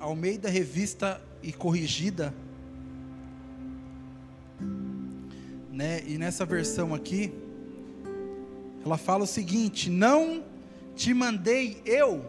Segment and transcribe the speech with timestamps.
[0.00, 2.34] Almeida Revista e Corrigida,
[5.70, 6.02] né?
[6.06, 7.32] E nessa versão aqui,
[8.84, 10.42] ela fala o seguinte: Não
[10.94, 12.24] te mandei eu.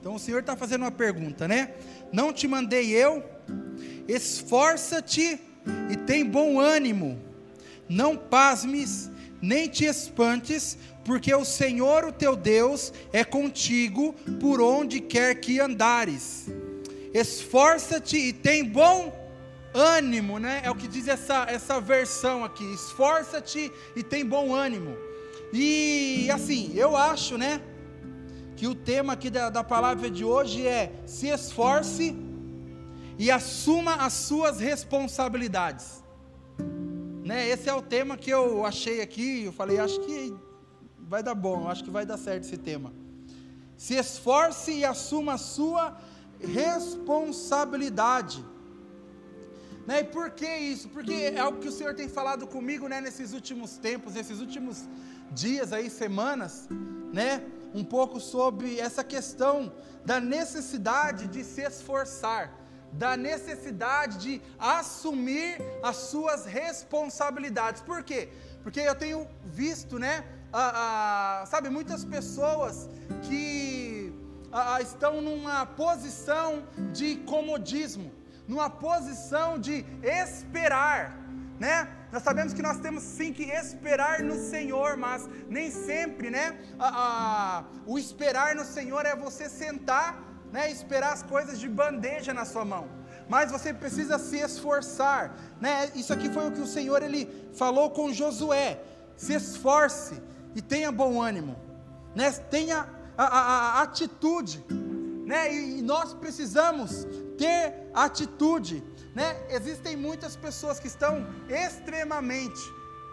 [0.00, 1.74] Então o Senhor está fazendo uma pergunta, né?
[2.12, 3.24] Não te mandei eu.
[4.08, 5.40] Esforça-te
[5.90, 7.18] e tem bom ânimo.
[7.88, 9.10] Não pasmes,
[9.40, 15.60] nem te espantes, porque o Senhor, o teu Deus, é contigo por onde quer que
[15.60, 16.46] andares.
[17.12, 19.12] Esforça-te e tem bom
[19.74, 20.62] ânimo, né?
[20.64, 22.64] É o que diz essa, essa versão aqui.
[22.72, 24.96] Esforça-te e tem bom ânimo.
[25.52, 27.60] E assim, eu acho, né?
[28.56, 32.16] Que o tema aqui da, da palavra de hoje é: se esforce
[33.18, 36.02] e assuma as suas responsabilidades.
[37.24, 37.48] Né?
[37.48, 39.44] Esse é o tema que eu achei aqui.
[39.44, 40.34] Eu falei, acho que
[40.98, 42.92] vai dar bom, acho que vai dar certo esse tema.
[43.76, 46.11] Se esforce e assuma a sua responsabilidade.
[49.86, 50.00] Né?
[50.00, 50.88] E por que isso?
[50.88, 54.88] Porque é algo que o Senhor tem falado comigo né, nesses últimos tempos, nesses últimos
[55.30, 56.68] dias aí, semanas,
[57.12, 57.42] né?
[57.74, 59.72] Um pouco sobre essa questão
[60.04, 62.52] da necessidade de se esforçar,
[62.92, 67.80] da necessidade de assumir as suas responsabilidades.
[67.82, 68.28] Por quê?
[68.62, 70.24] Porque eu tenho visto, né?
[71.46, 72.88] sabe, muitas pessoas
[73.22, 74.01] que
[74.80, 81.18] estão numa posição de comodismo numa posição de esperar,
[81.58, 81.88] né?
[82.10, 86.58] Nós sabemos que nós temos sim que esperar no Senhor, mas nem sempre, né?
[86.78, 90.22] A, a, o esperar no Senhor é você sentar,
[90.52, 90.70] né?
[90.70, 92.88] Esperar as coisas de bandeja na sua mão.
[93.28, 95.90] Mas você precisa se esforçar, né?
[95.94, 98.80] Isso aqui foi o que o Senhor ele falou com Josué.
[99.16, 100.20] Se esforce
[100.54, 101.56] e tenha bom ânimo,
[102.14, 102.30] né?
[102.50, 103.26] Tenha a,
[103.78, 104.64] a atitude,
[105.24, 105.54] né?
[105.54, 107.06] E nós precisamos
[107.38, 108.82] ter atitude,
[109.14, 109.36] né?
[109.50, 112.60] Existem muitas pessoas que estão extremamente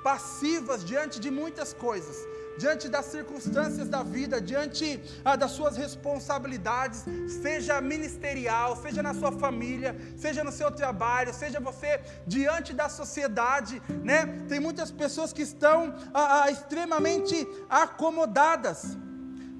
[0.03, 2.15] passivas diante de muitas coisas,
[2.57, 7.05] diante das circunstâncias da vida, diante ah, das suas responsabilidades,
[7.41, 13.81] seja ministerial, seja na sua família, seja no seu trabalho, seja você diante da sociedade,
[14.03, 14.25] né?
[14.47, 18.97] Tem muitas pessoas que estão ah, ah, extremamente acomodadas,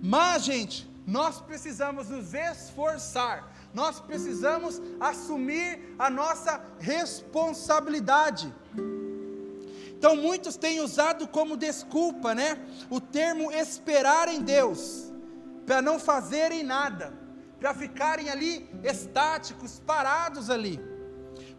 [0.02, 8.54] mas gente, nós precisamos nos esforçar nós precisamos assumir a nossa responsabilidade.
[9.98, 12.58] Então muitos têm usado como desculpa, né,
[12.90, 15.12] o termo esperar em Deus,
[15.66, 17.14] para não fazerem nada,
[17.60, 20.80] para ficarem ali estáticos, parados ali.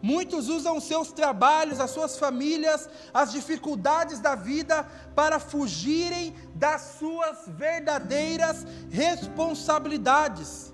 [0.01, 4.83] Muitos usam seus trabalhos, as suas famílias, as dificuldades da vida
[5.15, 10.73] para fugirem das suas verdadeiras responsabilidades.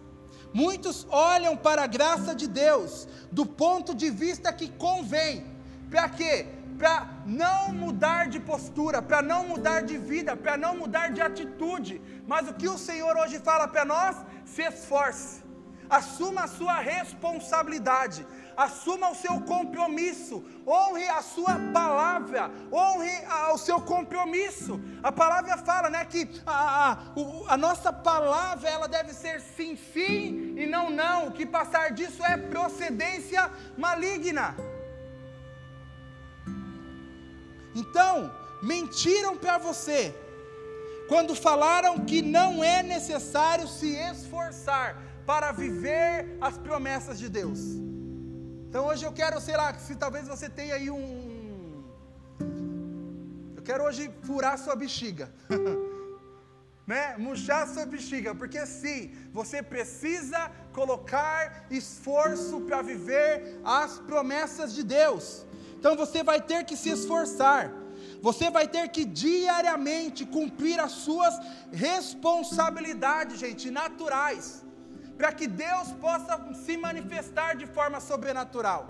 [0.53, 5.45] Muitos olham para a graça de Deus do ponto de vista que convém.
[5.89, 6.47] Para quê?
[6.77, 12.01] Para não mudar de postura, para não mudar de vida, para não mudar de atitude.
[12.25, 14.15] Mas o que o Senhor hoje fala para nós?
[14.45, 15.43] Se esforce,
[15.89, 18.25] assuma a sua responsabilidade,
[18.57, 23.11] assuma o seu compromisso, honre a sua palavra, honre
[23.53, 24.81] o seu compromisso.
[25.03, 30.55] A palavra fala, né, que a, a, a nossa palavra ela deve ser sim, sim
[30.57, 31.27] e não, não.
[31.27, 34.55] O que passar disso é procedência maligna.
[37.75, 40.15] Então, mentiram para você
[41.07, 47.59] quando falaram que não é necessário se esforçar para viver as promessas de Deus.
[48.69, 51.83] Então hoje eu quero, sei lá, se talvez você tenha aí um.
[53.55, 55.31] Eu quero hoje furar sua bexiga.
[56.85, 57.15] né?
[57.17, 65.45] Murchar sua bexiga, porque sim, você precisa colocar esforço para viver as promessas de Deus.
[65.79, 67.71] Então você vai ter que se esforçar.
[68.21, 71.33] Você vai ter que diariamente cumprir as suas
[71.71, 74.66] responsabilidades, gente, naturais
[75.17, 76.33] para que Deus possa
[76.65, 78.87] se manifestar de forma sobrenatural.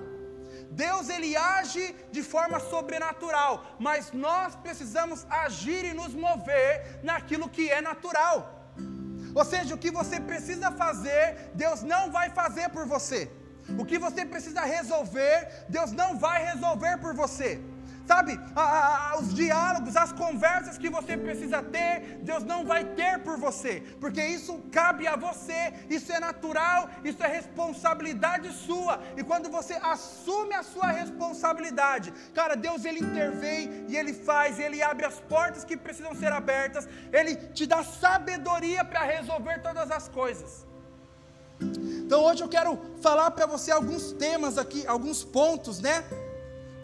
[0.71, 7.69] Deus ele age de forma sobrenatural, mas nós precisamos agir e nos mover naquilo que
[7.69, 8.37] é natural.
[9.33, 13.31] Ou seja, o que você precisa fazer, Deus não vai fazer por você.
[13.77, 17.61] O que você precisa resolver, Deus não vai resolver por você
[18.07, 23.19] sabe, a, a, os diálogos, as conversas que você precisa ter, Deus não vai ter
[23.19, 29.23] por você, porque isso cabe a você, isso é natural, isso é responsabilidade sua, e
[29.23, 35.05] quando você assume a sua responsabilidade, cara, Deus ele intervém e ele faz, ele abre
[35.05, 40.65] as portas que precisam ser abertas, ele te dá sabedoria para resolver todas as coisas.
[41.59, 46.05] Então hoje eu quero falar para você alguns temas aqui, alguns pontos, né?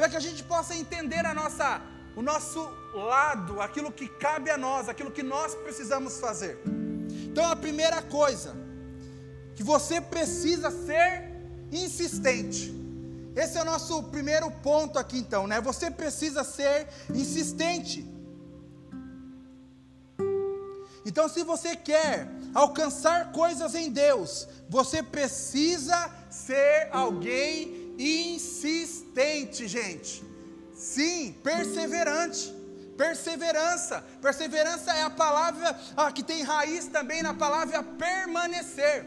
[0.04, 1.82] Para que a gente possa entender a nossa,
[2.14, 2.60] o nosso
[2.94, 6.60] lado, aquilo que cabe a nós, aquilo que nós precisamos fazer.
[7.28, 8.54] Então a primeira coisa,
[9.56, 11.32] que você precisa ser
[11.72, 12.74] insistente.
[13.34, 15.62] Esse é o nosso primeiro ponto aqui então, né?
[15.62, 18.06] Você precisa ser insistente.
[21.06, 30.24] Então, se você quer alcançar coisas em Deus, você precisa ser alguém insistente, gente.
[30.76, 32.54] Sim, perseverante.
[32.98, 34.04] Perseverança.
[34.22, 39.06] Perseverança é a palavra ah, que tem raiz também na palavra permanecer.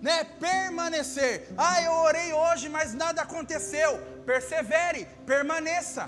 [0.00, 0.24] Né?
[0.24, 1.48] Permanecer.
[1.56, 3.98] Ah, eu orei hoje, mas nada aconteceu.
[4.24, 6.06] Persevere, permaneça.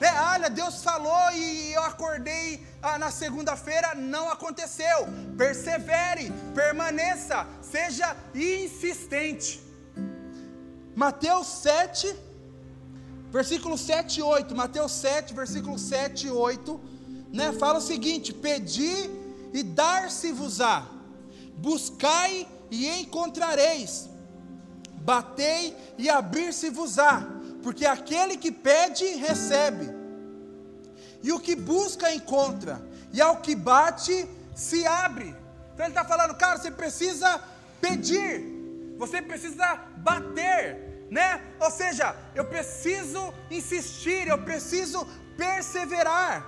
[0.00, 0.10] Né?
[0.32, 5.06] Olha, Deus falou e eu acordei ah, na segunda-feira, não aconteceu.
[5.38, 9.71] Persevere, permaneça, seja insistente.
[10.94, 12.14] Mateus 7,
[13.30, 14.54] versículo 7 e 8.
[14.54, 16.80] Mateus 7, versículo 7 e 8.
[17.32, 19.10] Né, fala o seguinte: Pedi
[19.52, 20.86] e dar-se-vos-á,
[21.56, 24.08] buscai e encontrareis,
[25.04, 29.88] batei e abrir-se-vos-á porque aquele que pede, recebe,
[31.22, 35.34] e o que busca, encontra, e ao que bate, se abre.
[35.72, 37.40] Então ele está falando, cara, você precisa
[37.80, 38.44] pedir,
[38.98, 41.40] você precisa bater, né?
[41.60, 45.06] Ou seja, eu preciso insistir, eu preciso
[45.36, 46.46] perseverar.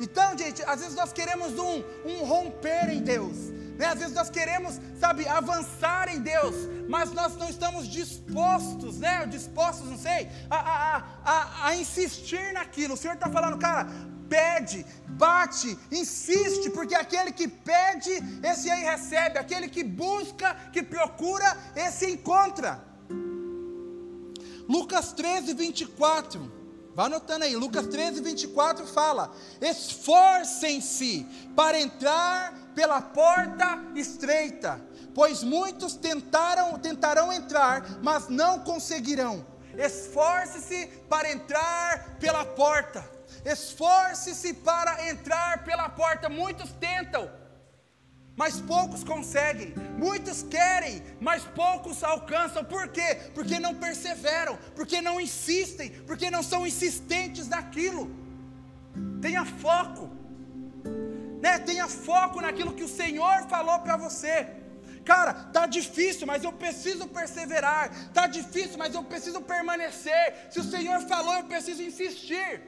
[0.00, 3.36] Então, gente, às vezes nós queremos um, um romper em Deus,
[3.78, 3.86] né?
[3.86, 6.54] Às vezes nós queremos, sabe, avançar em Deus,
[6.88, 9.26] mas nós não estamos dispostos, né?
[9.26, 12.94] Dispostos, não sei, a, a, a, a insistir naquilo.
[12.94, 13.86] O Senhor está falando, cara,
[14.28, 18.12] pede, bate, insiste, porque aquele que pede,
[18.42, 22.95] esse aí recebe, aquele que busca, que procura, esse encontra.
[24.68, 26.52] Lucas 13, 24.
[26.94, 29.30] Vá anotando aí, Lucas 13, 24 fala:
[29.60, 34.80] Esforcem-se para entrar pela porta estreita,
[35.14, 39.44] pois muitos tentaram, tentarão entrar, mas não conseguirão.
[39.76, 43.04] Esforce-se para entrar pela porta.
[43.44, 46.28] Esforce-se para entrar pela porta.
[46.28, 47.30] Muitos tentam,
[48.36, 49.74] mas poucos conseguem.
[49.96, 52.62] Muitos querem, mas poucos alcançam.
[52.62, 53.18] Por quê?
[53.34, 58.10] Porque não perseveram, porque não insistem, porque não são insistentes naquilo.
[59.22, 60.10] Tenha foco,
[61.40, 61.58] né?
[61.58, 64.48] Tenha foco naquilo que o Senhor falou para você.
[65.04, 67.90] Cara, tá difícil, mas eu preciso perseverar.
[68.12, 70.48] Tá difícil, mas eu preciso permanecer.
[70.50, 72.60] Se o Senhor falou, eu preciso insistir.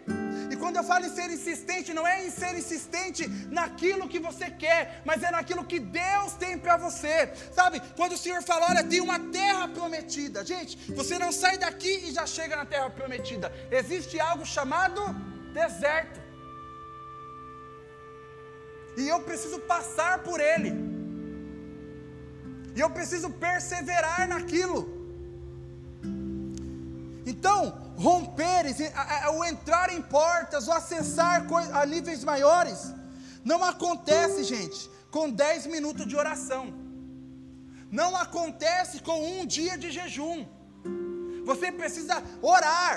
[0.51, 4.51] E quando eu falo em ser insistente, não é em ser insistente naquilo que você
[4.51, 7.33] quer, mas é naquilo que Deus tem para você.
[7.53, 7.81] Sabe?
[7.97, 10.45] Quando o Senhor fala, olha, tem uma terra prometida.
[10.45, 13.53] Gente, você não sai daqui e já chega na terra prometida.
[13.71, 15.03] Existe algo chamado
[15.53, 16.21] deserto.
[18.97, 20.73] E eu preciso passar por ele.
[22.75, 24.99] E eu preciso perseverar naquilo.
[27.27, 28.65] Então, romper,
[29.37, 31.47] o entrar em portas, o acessar
[31.81, 32.95] a níveis maiores,
[33.45, 34.81] não acontece, gente,
[35.11, 36.65] com 10 minutos de oração.
[37.91, 40.47] Não acontece com um dia de jejum.
[41.45, 42.97] Você precisa orar.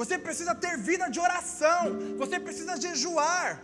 [0.00, 1.82] Você precisa ter vida de oração.
[2.22, 3.62] Você precisa jejuar.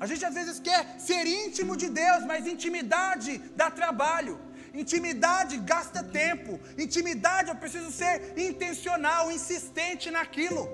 [0.00, 4.38] A gente às vezes quer ser íntimo de Deus, mas intimidade dá trabalho.
[4.74, 6.60] Intimidade gasta tempo.
[6.76, 10.68] Intimidade eu preciso ser intencional, insistente naquilo.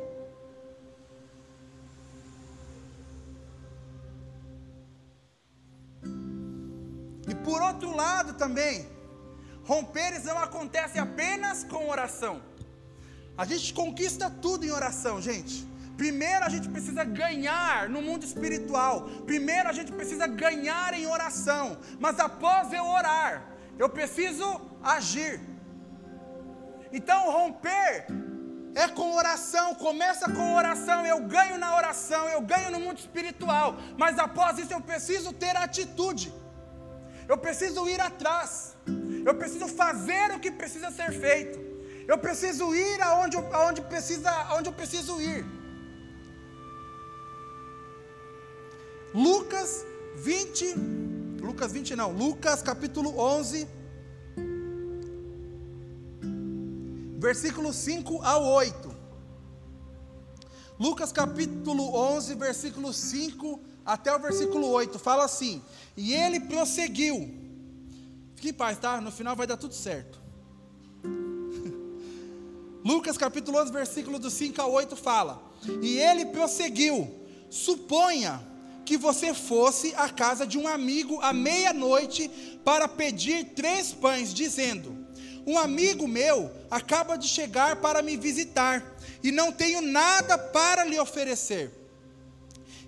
[7.29, 8.87] E por outro lado também,
[9.65, 12.43] romperes não acontece apenas com oração.
[13.37, 15.67] A gente conquista tudo em oração, gente.
[15.97, 19.09] Primeiro a gente precisa ganhar no mundo espiritual.
[19.25, 21.79] Primeiro a gente precisa ganhar em oração.
[22.01, 25.40] Mas após eu orar, eu preciso agir.
[26.93, 28.07] Então, romper
[28.75, 31.07] é com oração, começa com oração.
[31.07, 35.57] Eu ganho na oração, eu ganho no mundo espiritual, mas após isso eu preciso ter
[35.57, 36.33] atitude,
[37.28, 38.76] eu preciso ir atrás,
[39.25, 41.59] eu preciso fazer o que precisa ser feito,
[42.07, 45.45] eu preciso ir aonde, aonde, precisa, aonde eu preciso ir.
[49.14, 50.75] Lucas 20,
[51.45, 53.69] Lucas 20 não, Lucas capítulo 11,
[57.19, 58.97] versículo 5 ao 8.
[60.81, 65.63] Lucas capítulo 11, versículo 5 até o versículo 8, fala assim:
[65.95, 67.35] E ele prosseguiu:
[68.37, 68.99] Fique em paz, tá?
[68.99, 70.19] No final vai dar tudo certo.
[72.83, 75.43] Lucas capítulo 11, versículo do 5 a 8 fala:
[75.83, 77.15] E ele prosseguiu:
[77.51, 78.54] Suponha
[78.85, 82.31] que você fosse à casa de um amigo à meia-noite
[82.64, 84.97] para pedir três pães, dizendo:
[85.47, 88.85] Um amigo meu acaba de chegar para me visitar
[89.23, 91.71] e não tenho nada para lhe oferecer.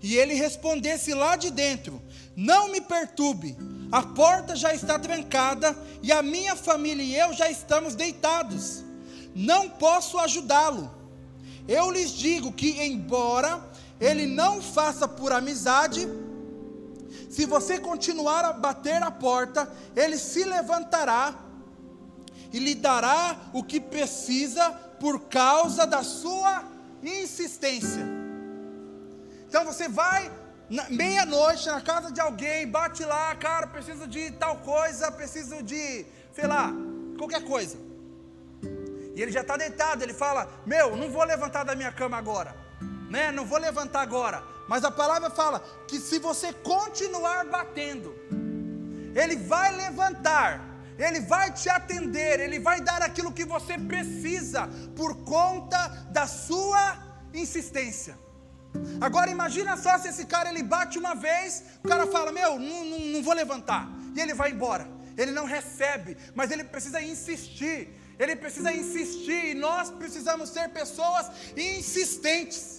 [0.02, 2.02] E ele respondesse lá de dentro:
[2.36, 3.56] Não me perturbe,
[3.90, 8.86] a porta já está trancada e a minha família e eu já estamos deitados
[9.36, 10.90] não posso ajudá-lo.
[11.68, 13.62] Eu lhes digo que, embora
[14.00, 16.06] ele não faça por amizade,
[17.30, 21.34] se você continuar a bater a porta, ele se levantará
[22.52, 26.64] e lhe dará o que precisa por causa da sua
[27.02, 28.04] insistência.
[29.48, 30.30] Então você vai
[30.90, 36.46] meia-noite na casa de alguém, bate lá, cara, preciso de tal coisa, preciso de, sei
[36.46, 36.72] lá,
[37.18, 37.76] qualquer coisa.
[39.14, 42.54] E ele já está deitado, ele fala: Meu, não vou levantar da minha cama agora,
[43.08, 43.32] né?
[43.32, 44.42] Não vou levantar agora.
[44.68, 48.14] Mas a palavra fala que se você continuar batendo,
[49.14, 50.60] ele vai levantar,
[50.98, 56.98] ele vai te atender, ele vai dar aquilo que você precisa por conta da sua
[57.32, 58.18] insistência.
[59.00, 62.84] Agora imagina só se esse cara ele bate uma vez, o cara fala: Meu, não,
[62.84, 64.86] não, não vou levantar, e ele vai embora.
[65.16, 71.30] Ele não recebe, mas ele precisa insistir ele precisa insistir, e nós precisamos ser pessoas
[71.56, 72.75] insistentes.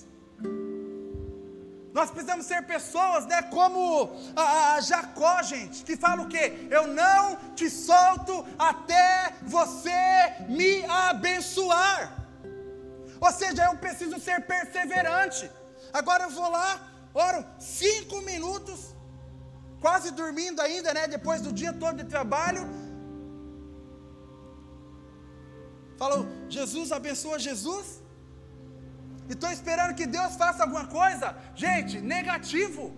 [1.97, 3.81] Nós precisamos ser pessoas, né, como
[4.35, 6.45] a, a, Jacó, gente, que fala o quê?
[6.69, 10.01] Eu não te solto até você
[10.47, 11.99] me abençoar.
[13.19, 15.49] Ou seja, eu preciso ser perseverante.
[15.91, 16.69] Agora eu vou lá,
[17.15, 18.79] oro cinco minutos,
[19.81, 21.07] quase dormindo ainda, né?
[21.07, 22.63] Depois do dia todo de trabalho,
[26.01, 27.87] Falou, Jesus abençoa Jesus.
[29.29, 31.36] E estou esperando que Deus faça alguma coisa.
[31.55, 32.93] Gente, negativo.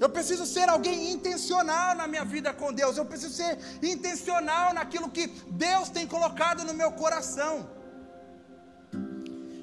[0.00, 2.96] Eu preciso ser alguém intencional na minha vida com Deus.
[2.96, 5.28] Eu preciso ser intencional naquilo que
[5.66, 7.70] Deus tem colocado no meu coração.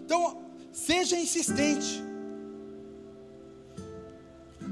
[0.05, 0.21] Então,
[0.71, 2.03] seja insistente.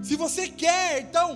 [0.02, 1.30] Se você quer, então,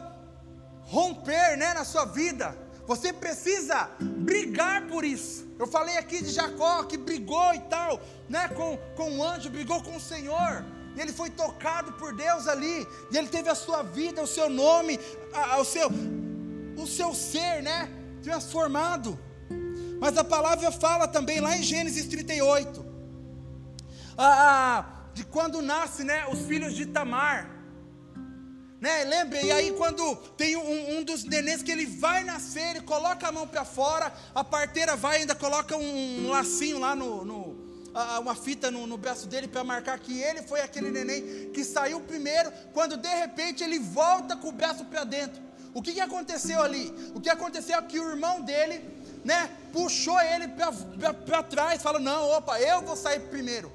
[0.84, 2.56] romper né, na sua vida,
[2.88, 5.51] você precisa brigar por isso.
[5.62, 9.80] Eu falei aqui de Jacó que brigou e tal, né, com, com o anjo, brigou
[9.84, 10.66] com o Senhor.
[10.96, 12.88] E ele foi tocado por Deus ali.
[13.12, 15.00] E ele teve a sua vida, o seu nome,
[15.32, 15.88] a, a, o, seu,
[16.76, 17.88] o seu ser, né,
[18.24, 19.20] transformado.
[20.00, 22.84] Mas a palavra fala também lá em Gênesis 38,
[24.18, 27.61] a, a, de quando nasce, né, os filhos de Tamar
[28.82, 29.04] né?
[29.04, 29.40] Lembra?
[29.44, 33.32] E aí quando tem um, um, dos nenéns que ele vai nascer, ele coloca a
[33.32, 37.72] mão para fora, a parteira vai ainda coloca um, um lacinho lá no, no
[38.22, 42.00] uma fita no, no braço dele para marcar que ele foi aquele neném que saiu
[42.00, 45.42] primeiro, quando de repente ele volta com o braço para dentro.
[45.74, 46.94] O que, que aconteceu ali?
[47.14, 48.82] O que aconteceu é que o irmão dele,
[49.26, 50.48] né, puxou ele
[51.26, 53.72] para trás, falou: Não, opa, eu vou sair primeiro.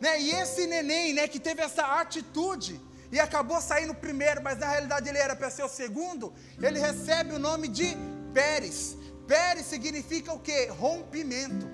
[0.00, 2.80] Né, e esse neném, né, que teve essa atitude,
[3.12, 7.34] e acabou saindo primeiro, mas na realidade ele era para ser o segundo, ele recebe
[7.34, 7.96] o nome de
[8.32, 8.96] Pérez.
[9.26, 10.66] Pérez significa o que?
[10.66, 11.68] Rompimento.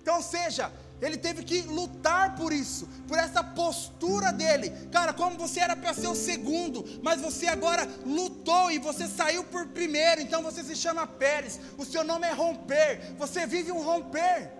[0.00, 4.70] Então, seja, ele teve que lutar por isso, por essa postura dele.
[4.90, 9.44] Cara, como você era para ser o segundo, mas você agora lutou e você saiu
[9.44, 11.60] por primeiro, então você se chama Pérez.
[11.76, 13.14] O seu nome é romper.
[13.18, 14.50] Você vive um romper.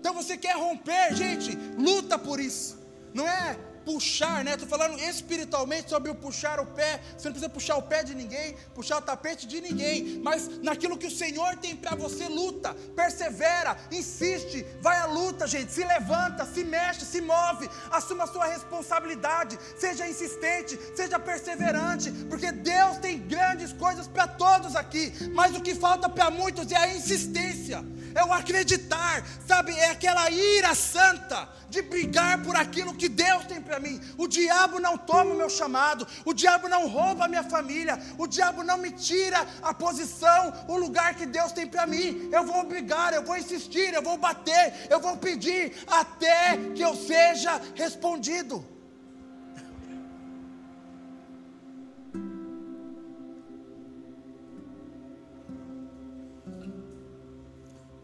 [0.00, 2.77] Então você quer romper, gente, luta por isso.
[3.14, 3.56] Não é
[3.88, 4.52] puxar, né?
[4.52, 7.00] Estou falando espiritualmente sobre o puxar o pé.
[7.16, 10.98] Você não precisa puxar o pé de ninguém, puxar o tapete de ninguém, mas naquilo
[10.98, 15.72] que o Senhor tem para você, luta, persevera, insiste, vai à luta, gente.
[15.72, 22.52] Se levanta, se mexe, se move, assuma a sua responsabilidade, seja insistente, seja perseverante, porque
[22.52, 26.94] Deus tem grandes coisas para todos aqui, mas o que falta para muitos é a
[26.94, 27.82] insistência
[28.18, 29.72] é o acreditar, sabe?
[29.72, 34.00] É aquela ira santa de brigar por aquilo que Deus tem para mim.
[34.16, 38.26] O diabo não toma o meu chamado, o diabo não rouba a minha família, o
[38.26, 42.28] diabo não me tira a posição, o lugar que Deus tem para mim.
[42.32, 46.96] Eu vou brigar, eu vou insistir, eu vou bater, eu vou pedir até que eu
[46.96, 48.77] seja respondido.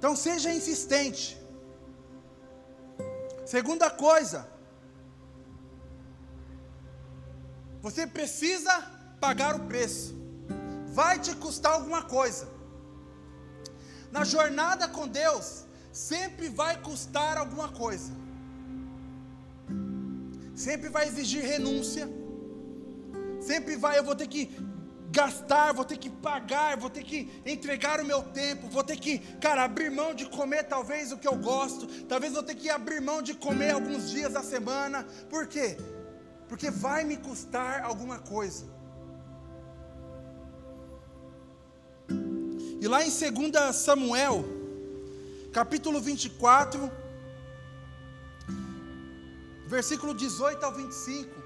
[0.04, 1.34] Então seja insistente.
[3.46, 4.46] Segunda coisa,
[7.80, 8.70] você precisa
[9.18, 10.14] pagar o preço.
[10.88, 12.46] Vai te custar alguma coisa.
[14.12, 18.12] Na jornada com Deus, sempre vai custar alguma coisa.
[20.54, 22.06] Sempre vai exigir renúncia.
[23.40, 24.50] Sempre vai, eu vou ter que
[25.14, 29.20] gastar, vou ter que pagar, vou ter que entregar o meu tempo, vou ter que,
[29.46, 33.00] cara, abrir mão de comer talvez o que eu gosto, talvez vou ter que abrir
[33.00, 35.04] mão de comer alguns dias da semana.
[35.30, 35.76] Por quê?
[36.48, 38.66] Porque vai me custar alguma coisa.
[42.80, 44.44] E lá em 2 Samuel,
[45.52, 46.90] capítulo 24,
[49.66, 51.43] versículo 18 ao 25.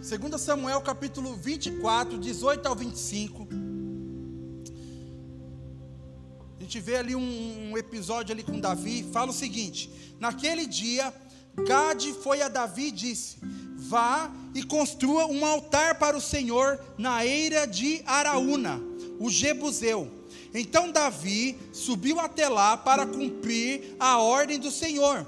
[0.00, 3.46] 2 Samuel capítulo 24, 18 ao 25.
[6.58, 11.12] A gente vê ali um, um episódio ali com Davi, fala o seguinte: Naquele dia,
[11.66, 13.36] Gade foi a Davi e disse:
[13.76, 18.80] Vá e construa um altar para o Senhor na eira de Araúna,
[19.18, 20.10] o Jebuseu.
[20.54, 25.26] Então Davi subiu até lá para cumprir a ordem do Senhor.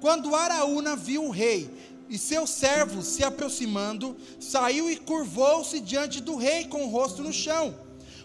[0.00, 1.70] Quando Araúna viu o rei
[2.08, 7.32] e seu servo, se aproximando, saiu e curvou-se diante do rei com o rosto no
[7.32, 7.74] chão.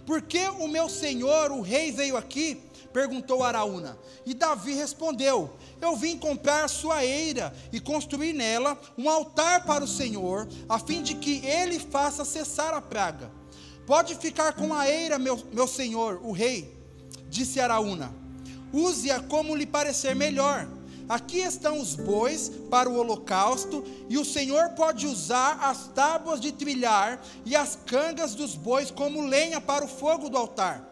[0.06, 2.62] Por que o meu senhor, o rei, veio aqui?
[2.92, 3.98] perguntou Araúna.
[4.26, 9.88] E Davi respondeu: Eu vim comprar sua eira e construir nela um altar para o
[9.88, 13.32] Senhor, a fim de que ele faça cessar a praga.
[13.86, 16.78] Pode ficar com a eira, meu, meu senhor, o rei,
[17.30, 18.14] disse Araúna.
[18.72, 20.68] Use-a como lhe parecer melhor
[21.12, 26.54] Aqui estão os bois para o holocausto, e o Senhor pode usar as tábuas de
[26.54, 30.88] trilhar e as cangas dos bois como lenha para o fogo do altar.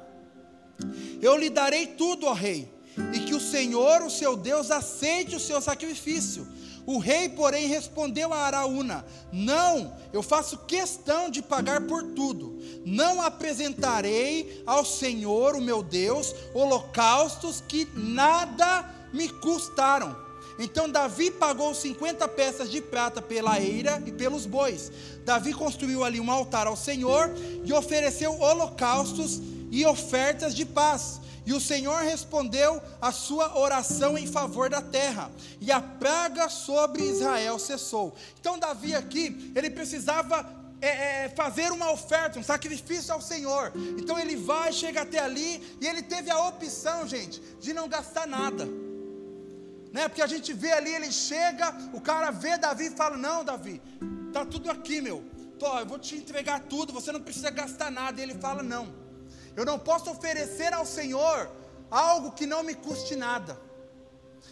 [1.22, 2.70] Eu lhe darei tudo, ó rei,
[3.14, 6.46] e que o Senhor, o seu Deus, aceite o seu sacrifício.
[6.86, 12.60] O rei, porém, respondeu a Araúna: Não, eu faço questão de pagar por tudo.
[12.86, 20.16] Não apresentarei ao Senhor, o meu Deus, holocaustos que nada me custaram.
[20.60, 24.92] Então Davi pagou 50 peças de prata pela eira e pelos bois.
[25.24, 27.32] Davi construiu ali um altar ao Senhor
[27.64, 29.42] e ofereceu holocaustos
[29.72, 31.22] e ofertas de paz.
[31.46, 37.02] E o Senhor respondeu a sua oração em favor da terra, e a praga sobre
[37.04, 38.14] Israel cessou.
[38.40, 40.48] Então, Davi aqui, ele precisava
[40.80, 43.72] é, é, fazer uma oferta, um sacrifício ao Senhor.
[43.98, 48.28] Então, ele vai, chega até ali, e ele teve a opção, gente, de não gastar
[48.28, 48.70] nada
[49.92, 50.08] né?
[50.08, 53.82] Porque a gente vê ali, ele chega, o cara vê Davi e fala: Não, Davi,
[54.32, 55.24] tá tudo aqui, meu.
[55.58, 58.20] Tô, eu vou te entregar tudo, você não precisa gastar nada.
[58.20, 58.94] E ele fala: Não,
[59.56, 61.52] eu não posso oferecer ao Senhor
[61.90, 63.60] algo que não me custe nada.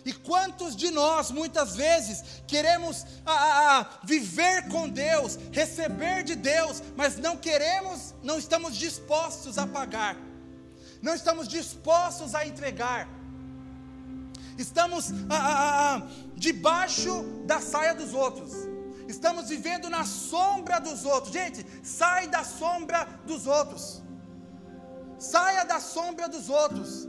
[0.04, 6.36] E quantos de nós, muitas vezes, queremos a, a, a, viver com Deus, receber de
[6.36, 10.18] Deus, mas não queremos, não estamos dispostos a pagar,
[11.02, 13.17] não estamos dispostos a entregar
[14.58, 18.54] estamos ah, ah, ah, debaixo da saia dos outros,
[19.08, 21.34] estamos vivendo na sombra dos outros.
[21.34, 24.02] Gente, sai da sombra dos outros,
[25.18, 27.08] saia da sombra dos outros.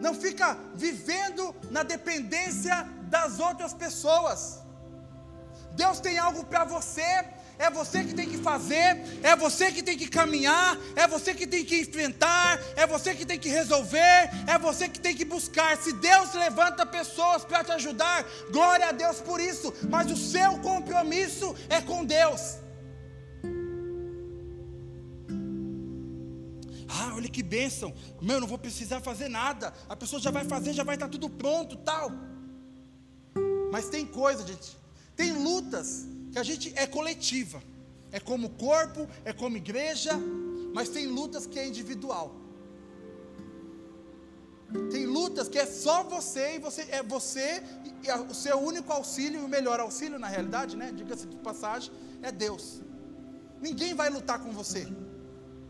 [0.00, 2.76] Não fica vivendo na dependência
[3.08, 4.60] das outras pessoas.
[5.74, 7.24] Deus tem algo para você
[7.58, 11.46] é você que tem que fazer, é você que tem que caminhar, é você que
[11.46, 15.76] tem que enfrentar, é você que tem que resolver, é você que tem que buscar.
[15.76, 20.58] Se Deus levanta pessoas para te ajudar, glória a Deus por isso, mas o seu
[20.58, 22.58] compromisso é com Deus.
[26.94, 30.72] Ah, olha que bênção, meu, não vou precisar fazer nada, a pessoa já vai fazer,
[30.72, 32.10] já vai estar tudo pronto, tal.
[33.70, 34.76] Mas tem coisa, gente,
[35.16, 37.62] tem lutas que a gente é coletiva,
[38.10, 40.12] é como corpo, é como igreja,
[40.74, 42.34] mas tem lutas que é individual.
[44.90, 47.62] Tem lutas que é só você e você é você
[48.02, 50.90] e o seu único auxílio e o melhor auxílio na realidade, né?
[50.94, 51.92] Diga-se de passagem,
[52.22, 52.80] é Deus.
[53.60, 54.88] Ninguém vai lutar com você.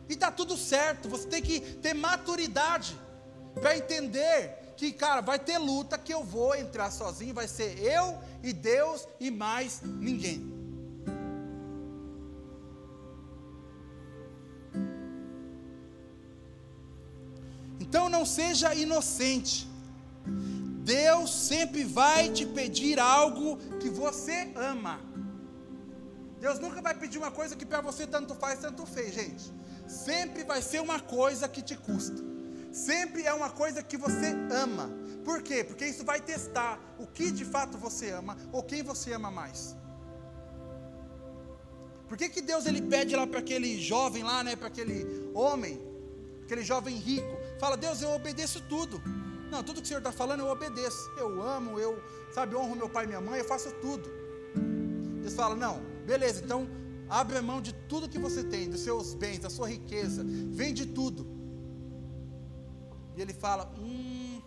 [0.09, 2.97] E tá tudo certo, você tem que ter maturidade
[3.55, 8.19] para entender que, cara, vai ter luta que eu vou entrar sozinho, vai ser eu
[8.43, 10.52] e Deus e mais ninguém.
[17.93, 19.69] Então não seja inocente.
[20.83, 24.99] Deus sempre vai te pedir algo que você ama.
[26.41, 29.53] Deus nunca vai pedir uma coisa que para você tanto faz, tanto fez, gente.
[29.87, 32.17] Sempre vai ser uma coisa que te custa.
[32.73, 34.29] Sempre é uma coisa que você
[34.65, 34.89] ama.
[35.23, 35.63] Por quê?
[35.63, 39.77] Porque isso vai testar o que de fato você ama ou quem você ama mais.
[42.09, 45.79] Por que, que Deus ele pede lá para aquele jovem lá, né, para aquele homem,
[46.43, 49.01] aquele jovem rico, fala: Deus, eu obedeço tudo.
[49.49, 51.03] Não, tudo que o Senhor está falando eu obedeço.
[51.17, 52.03] Eu amo, eu,
[52.35, 54.11] sabe, honro meu pai e minha mãe, eu faço tudo.
[55.23, 56.69] Deus fala: Não, beleza, então
[57.09, 60.25] abre mão de tudo que você tem, dos seus bens, da sua riqueza,
[60.61, 61.25] vende tudo.
[63.17, 64.43] E ele fala: Hum,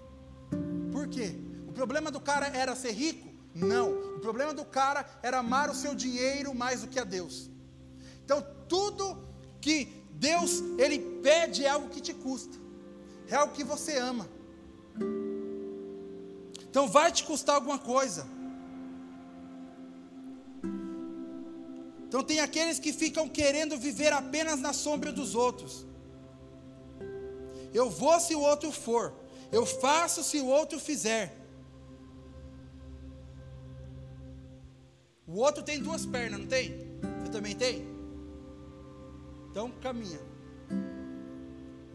[0.91, 1.35] por quê?
[1.69, 3.29] O problema do cara era ser rico?
[3.53, 3.87] Não.
[4.17, 7.49] O problema do cara era amar o seu dinheiro mais do que a Deus.
[8.25, 9.25] Então, tudo
[9.61, 12.57] que Deus ele pede é algo que te custa,
[13.27, 14.27] é algo que você ama.
[16.69, 18.27] Então, vai te custar alguma coisa.
[22.07, 25.85] Então, tem aqueles que ficam querendo viver apenas na sombra dos outros.
[27.73, 29.13] Eu vou se o outro for,
[29.51, 31.45] eu faço se o outro fizer.
[35.27, 36.73] O outro tem duas pernas, não tem?
[37.19, 37.85] Você também tem?
[39.49, 40.19] Então caminha.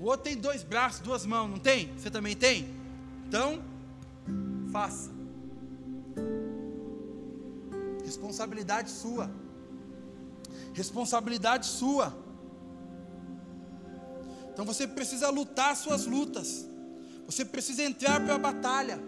[0.01, 1.93] O outro tem dois braços, duas mãos, não tem?
[1.95, 2.75] Você também tem?
[3.29, 3.63] Então,
[4.73, 5.11] faça.
[8.03, 9.31] Responsabilidade sua.
[10.73, 12.17] Responsabilidade sua.
[14.51, 16.67] Então você precisa lutar suas lutas.
[17.27, 18.99] Você precisa entrar para a batalha.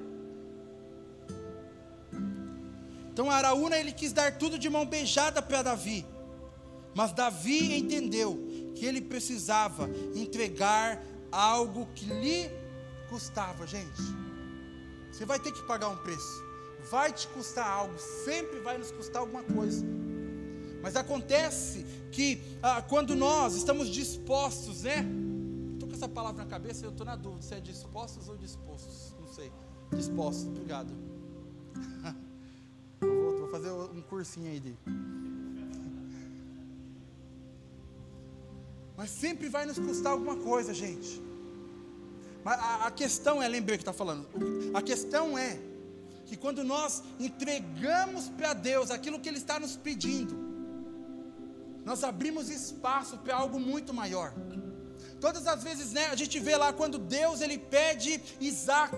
[3.10, 6.04] Então Araúna ele quis dar tudo de mão beijada para Davi.
[6.94, 8.41] Mas Davi entendeu
[8.74, 12.50] que ele precisava entregar algo que lhe
[13.08, 14.02] custava, gente.
[15.10, 16.42] Você vai ter que pagar um preço.
[16.90, 19.84] Vai te custar algo, sempre vai nos custar alguma coisa.
[20.82, 25.06] Mas acontece que ah, quando nós estamos dispostos, né?
[25.74, 29.14] Estou com essa palavra na cabeça eu estou na dúvida se é dispostos ou dispostos.
[29.20, 29.52] Não sei.
[29.92, 30.92] Dispostos, obrigado.
[33.00, 34.76] vou, vou fazer um cursinho aí de.
[38.96, 41.22] Mas sempre vai nos custar alguma coisa, gente.
[42.44, 44.28] Mas a, a questão é, lembrei que está falando.
[44.74, 45.58] A questão é
[46.26, 50.34] que quando nós entregamos para Deus aquilo que Ele está nos pedindo,
[51.84, 54.32] nós abrimos espaço para algo muito maior.
[55.20, 58.96] Todas as vezes, né, a gente vê lá quando Deus ele pede Isaac.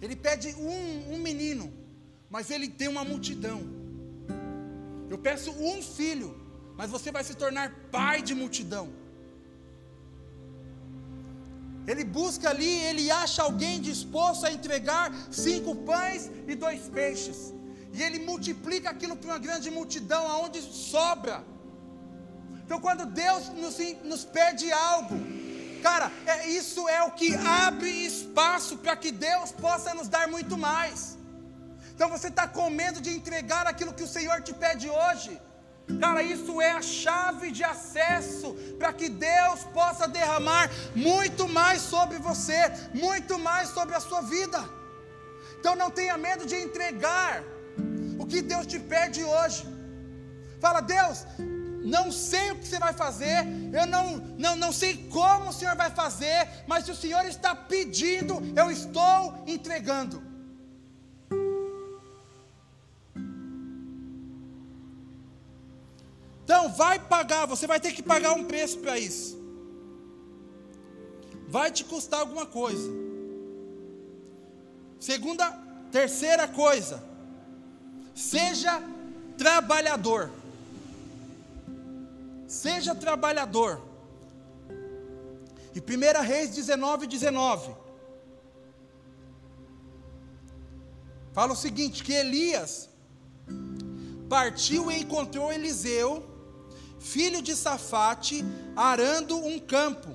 [0.00, 1.72] Ele pede um, um menino,
[2.30, 3.62] mas ele tem uma multidão.
[5.08, 6.37] Eu peço um filho,
[6.78, 8.86] mas você vai se tornar pai de multidão.
[11.90, 15.06] Ele busca ali, ele acha alguém disposto a entregar
[15.46, 17.38] cinco pães e dois peixes.
[17.96, 21.36] E ele multiplica aquilo para uma grande multidão, aonde sobra.
[22.64, 25.16] Então, quando Deus nos, nos pede algo,
[25.82, 27.34] cara, é, isso é o que
[27.66, 31.18] abre espaço para que Deus possa nos dar muito mais.
[31.94, 35.32] Então, você está com medo de entregar aquilo que o Senhor te pede hoje.
[36.00, 42.18] Cara, isso é a chave de acesso para que Deus possa derramar muito mais sobre
[42.18, 42.60] você,
[42.92, 44.62] muito mais sobre a sua vida.
[45.58, 47.42] Então não tenha medo de entregar
[48.18, 49.66] o que Deus te pede hoje.
[50.60, 51.24] Fala, Deus,
[51.82, 55.74] não sei o que você vai fazer, eu não, não, não sei como o Senhor
[55.74, 60.27] vai fazer, mas se o Senhor está pedindo, eu estou entregando.
[66.48, 69.38] Então, vai pagar, você vai ter que pagar um preço para isso.
[71.46, 72.90] Vai te custar alguma coisa.
[74.98, 75.46] Segunda,
[75.92, 77.04] terceira coisa,
[78.14, 78.82] seja
[79.36, 80.30] trabalhador.
[82.46, 83.82] Seja trabalhador.
[85.74, 87.76] E 1 Reis 19, 19.
[91.34, 92.88] Fala o seguinte: que Elias
[94.30, 96.27] partiu e encontrou Eliseu
[97.00, 98.44] filho de Safate,
[98.76, 100.08] arando um campo.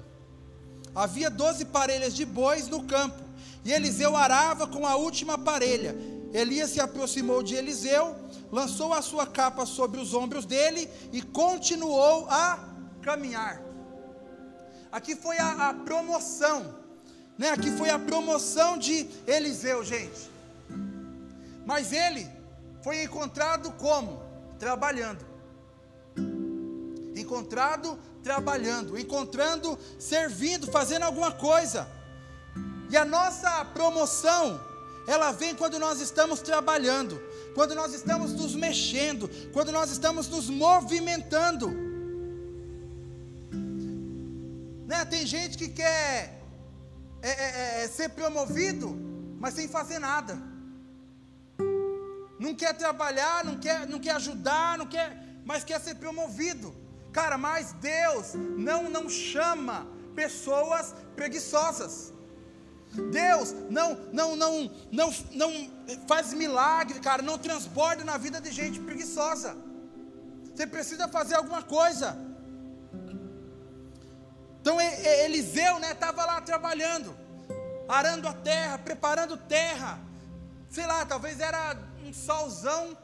[0.96, 3.24] Havia doze parelhas de bois no campo,
[3.66, 5.96] e Eliseu arava com a última parelha.
[6.34, 8.16] Elias se aproximou de Eliseu,
[8.52, 12.60] lançou a sua capa sobre os ombros dele e continuou a
[13.02, 13.62] caminhar.
[14.92, 16.76] Aqui foi a, a promoção,
[17.38, 17.50] né?
[17.50, 20.32] Aqui foi a promoção de Eliseu, gente.
[21.66, 22.30] Mas ele
[22.84, 24.22] foi encontrado como?
[24.60, 25.33] Trabalhando
[27.16, 31.88] encontrado trabalhando, encontrando servindo, fazendo alguma coisa.
[32.90, 34.60] E a nossa promoção,
[35.08, 37.22] ela vem quando nós estamos trabalhando,
[37.54, 41.68] quando nós estamos nos mexendo, quando nós estamos nos movimentando.
[44.88, 45.06] Né?
[45.06, 46.40] Tem gente que quer
[47.22, 48.90] é, é, é, ser promovido,
[49.40, 50.38] mas sem fazer nada.
[52.40, 56.83] Não quer trabalhar, não quer, não quer ajudar, não quer, mas quer ser promovido.
[57.14, 62.12] Cara, mas Deus não não chama pessoas preguiçosas.
[63.12, 65.52] Deus não não não não não
[66.08, 69.56] faz milagre, cara, não transborda na vida de gente preguiçosa.
[70.44, 72.18] Você precisa fazer alguma coisa.
[74.60, 77.16] Então Eliseu, né, estava lá trabalhando,
[77.88, 80.00] arando a terra, preparando terra.
[80.70, 82.98] Sei lá, talvez era um solzão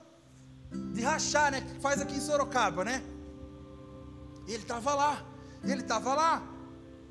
[0.93, 3.03] de rachar, né, que faz aqui em Sorocaba, né?
[4.49, 5.23] E ele estava lá,
[5.63, 6.41] ele estava lá,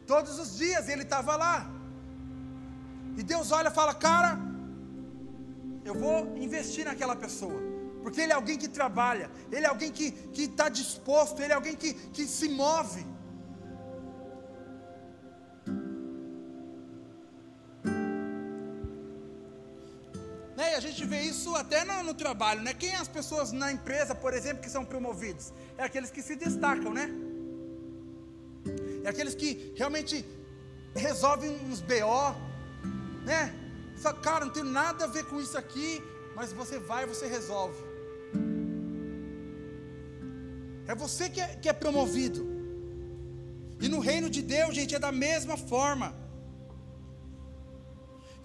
[0.08, 1.70] todos os dias ele estava lá.
[3.16, 4.36] E Deus olha e fala: Cara,
[5.84, 7.60] eu vou investir naquela pessoa.
[8.02, 11.76] Porque ele é alguém que trabalha, ele é alguém que está disposto, ele é alguém
[11.76, 13.06] que, que se move.
[20.56, 20.72] Né?
[20.72, 22.74] E a gente vê isso até no, no trabalho, né?
[22.74, 25.52] Quem é as pessoas na empresa, por exemplo, que são promovidos?
[25.76, 27.27] É aqueles que se destacam, né?
[29.04, 30.24] É aqueles que realmente
[30.94, 32.34] resolvem uns BO,
[33.24, 33.54] né?
[33.96, 36.02] Só, cara, não tem nada a ver com isso aqui,
[36.34, 37.82] mas você vai e você resolve.
[40.86, 42.46] É você que é, que é promovido.
[43.80, 46.14] E no reino de Deus, gente, é da mesma forma.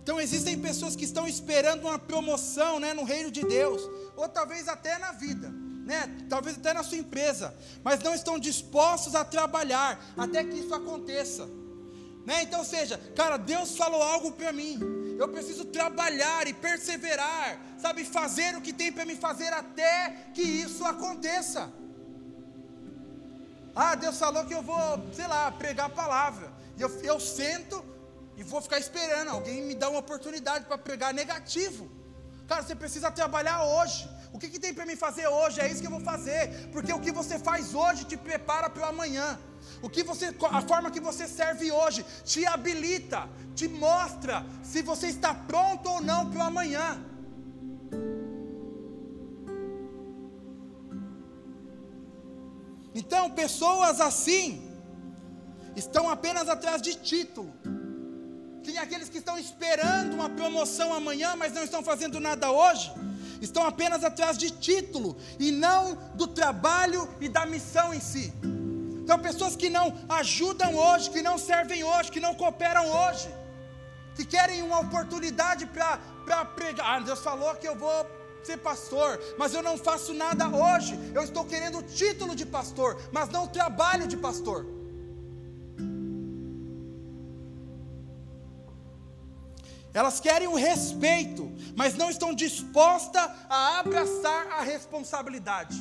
[0.02, 3.82] Então existem pessoas que estão esperando uma promoção, né, no reino de Deus,
[4.18, 5.50] ou talvez até na vida,
[5.84, 10.74] né, talvez até na sua empresa, mas não estão dispostos a trabalhar até que isso
[10.74, 11.48] aconteça.
[12.26, 12.44] Né?
[12.44, 14.80] Então, seja, cara, Deus falou algo para mim.
[15.20, 20.42] Eu preciso trabalhar e perseverar, sabe, fazer o que tem para me fazer até que
[20.42, 21.72] isso aconteça.
[23.76, 24.80] Ah, Deus falou que eu vou,
[25.14, 26.52] sei lá, pregar a palavra.
[26.78, 27.84] E eu, eu sento
[28.38, 29.30] e vou ficar esperando.
[29.30, 31.92] Alguém me dá uma oportunidade para pregar negativo.
[32.48, 34.08] Cara, você precisa trabalhar hoje.
[34.34, 35.62] O que, que tem para me fazer hoje?
[35.62, 36.68] É isso que eu vou fazer.
[36.74, 39.40] Porque o que você faz hoje te prepara para o amanhã.
[39.82, 45.08] O que você, a forma que você serve hoje te habilita, te mostra se você
[45.08, 46.88] está pronto ou não para o amanhã.
[52.96, 54.46] Então, pessoas assim
[55.76, 57.54] estão apenas atrás de título.
[58.64, 62.92] Tem aqueles que estão esperando uma promoção amanhã, mas não estão fazendo nada hoje.
[63.44, 68.34] Estão apenas atrás de título e não do trabalho e da missão em si.
[69.04, 73.30] Então, pessoas que não ajudam hoje, que não servem hoje, que não cooperam hoje,
[74.16, 76.86] que querem uma oportunidade para pregar.
[76.90, 78.10] Ah, Deus falou que eu vou
[78.44, 80.98] ser pastor, mas eu não faço nada hoje.
[81.14, 84.66] Eu estou querendo o título de pastor, mas não o trabalho de pastor.
[89.94, 95.78] Elas querem o respeito, mas não estão dispostas a abraçar a responsabilidade.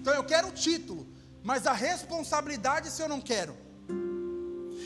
[0.00, 1.06] Então eu quero o título,
[1.44, 3.56] mas a responsabilidade se eu não quero.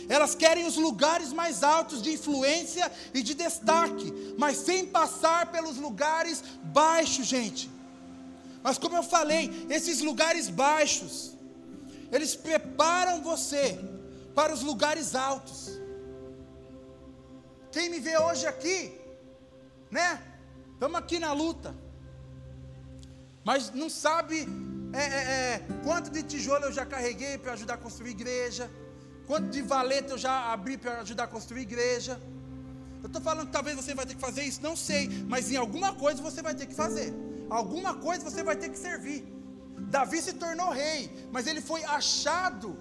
[0.09, 5.79] Elas querem os lugares mais altos de influência e de destaque, mas sem passar pelos
[5.79, 7.70] lugares baixos, gente.
[8.62, 11.33] Mas como eu falei, esses lugares baixos,
[12.12, 13.79] eles preparam você
[14.35, 15.75] para os lugares altos.
[17.76, 18.98] Quem me vê hoje aqui,
[19.90, 20.18] né?
[20.72, 21.74] Estamos aqui na luta,
[23.44, 24.48] mas não sabe
[24.94, 28.70] é, é, é, quanto de tijolo eu já carreguei para ajudar a construir igreja?
[29.26, 32.18] Quanto de valeta eu já abri para ajudar a construir igreja?
[33.02, 35.56] Eu estou falando que talvez você vai ter que fazer isso, não sei, mas em
[35.56, 37.12] alguma coisa você vai ter que fazer.
[37.50, 39.22] Alguma coisa você vai ter que servir.
[39.90, 42.74] Davi se tornou rei, mas ele foi achado,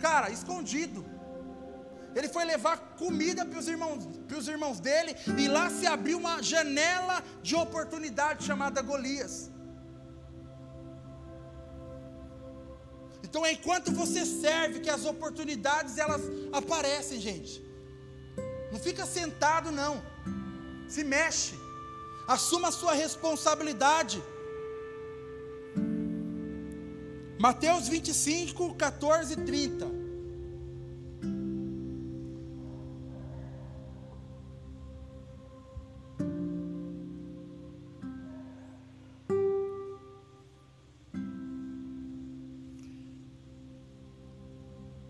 [0.00, 1.13] cara, escondido.
[2.14, 4.04] Ele foi levar comida para os irmãos,
[4.48, 9.50] irmãos dele, e lá se abriu uma janela de oportunidade chamada Golias.
[13.24, 16.22] Então, enquanto você serve, que as oportunidades elas
[16.52, 17.64] aparecem, gente.
[18.70, 20.00] Não fica sentado não.
[20.88, 21.54] Se mexe.
[22.28, 24.22] Assuma a sua responsabilidade.
[27.38, 30.03] Mateus 25, 14 e 30.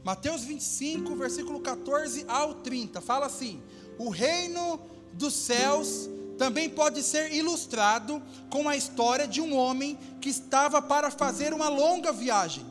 [0.05, 3.63] Mateus 25, versículo 14 ao 30, fala assim:
[3.99, 4.79] O reino
[5.15, 11.11] dos céus também pode ser ilustrado com a história de um homem que estava para
[11.11, 12.67] fazer uma longa viagem.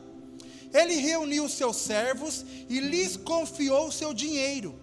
[0.72, 4.74] Ele reuniu seus servos e lhes confiou seu dinheiro.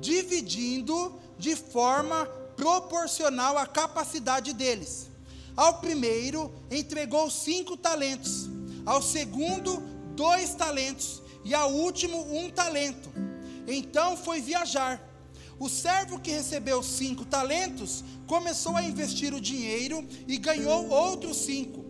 [0.00, 2.26] dividindo de forma
[2.56, 5.08] proporcional à capacidade deles.
[5.56, 8.48] Ao primeiro, entregou cinco talentos,
[8.84, 9.80] ao segundo,
[10.16, 13.10] dois talentos, e ao último, um talento.
[13.66, 15.00] Então foi viajar.
[15.58, 21.84] O servo que recebeu cinco talentos começou a investir o dinheiro e ganhou outros cinco.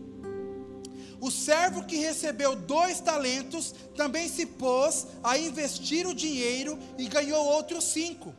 [1.19, 7.45] O servo que recebeu dois talentos também se pôs a investir o dinheiro e ganhou
[7.45, 8.35] outros cinco.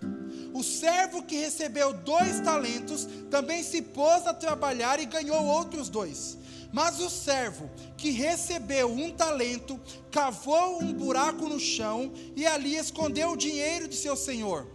[0.52, 6.36] O servo que recebeu dois talentos também se pôs a trabalhar e ganhou outros dois.
[6.74, 13.30] Mas o servo que recebeu um talento cavou um buraco no chão e ali escondeu
[13.30, 14.66] o dinheiro de seu senhor.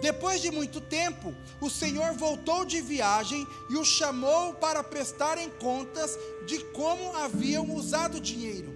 [0.00, 6.18] Depois de muito tempo, o Senhor voltou de viagem e o chamou para prestarem contas
[6.44, 8.74] de como haviam usado o dinheiro.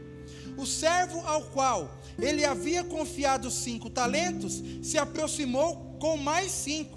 [0.57, 6.97] O servo ao qual ele havia confiado cinco talentos se aproximou com mais cinco.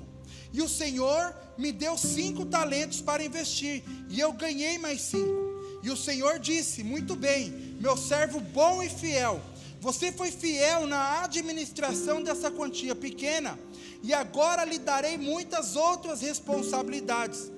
[0.54, 5.45] E o Senhor me deu cinco talentos para investir, e eu ganhei mais cinco.
[5.86, 9.40] E o Senhor disse: Muito bem, meu servo bom e fiel.
[9.80, 13.60] Você foi fiel na administração dessa quantia pequena,
[14.02, 17.52] e agora lhe darei muitas outras responsabilidades.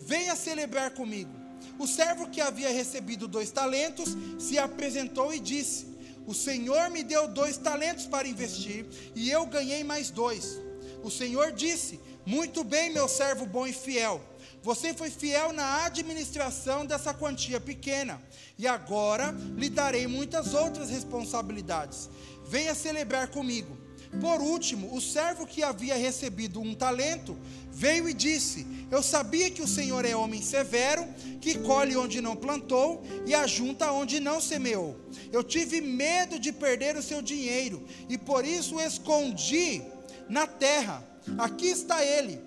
[0.00, 1.30] Venha celebrar comigo.
[1.78, 5.86] O servo que havia recebido dois talentos se apresentou e disse:
[6.26, 10.58] O Senhor me deu dois talentos para investir, e eu ganhei mais dois.
[11.04, 14.18] O Senhor disse: Muito bem, meu servo bom e fiel.
[14.66, 18.20] Você foi fiel na administração dessa quantia pequena,
[18.58, 22.10] e agora lhe darei muitas outras responsabilidades.
[22.48, 23.78] Venha celebrar comigo.
[24.20, 27.38] Por último, o servo que havia recebido um talento
[27.70, 31.06] veio e disse: Eu sabia que o Senhor é homem severo,
[31.40, 34.98] que colhe onde não plantou e ajunta onde não semeou.
[35.32, 39.80] Eu tive medo de perder o seu dinheiro e por isso o escondi
[40.28, 41.04] na terra.
[41.38, 42.45] Aqui está ele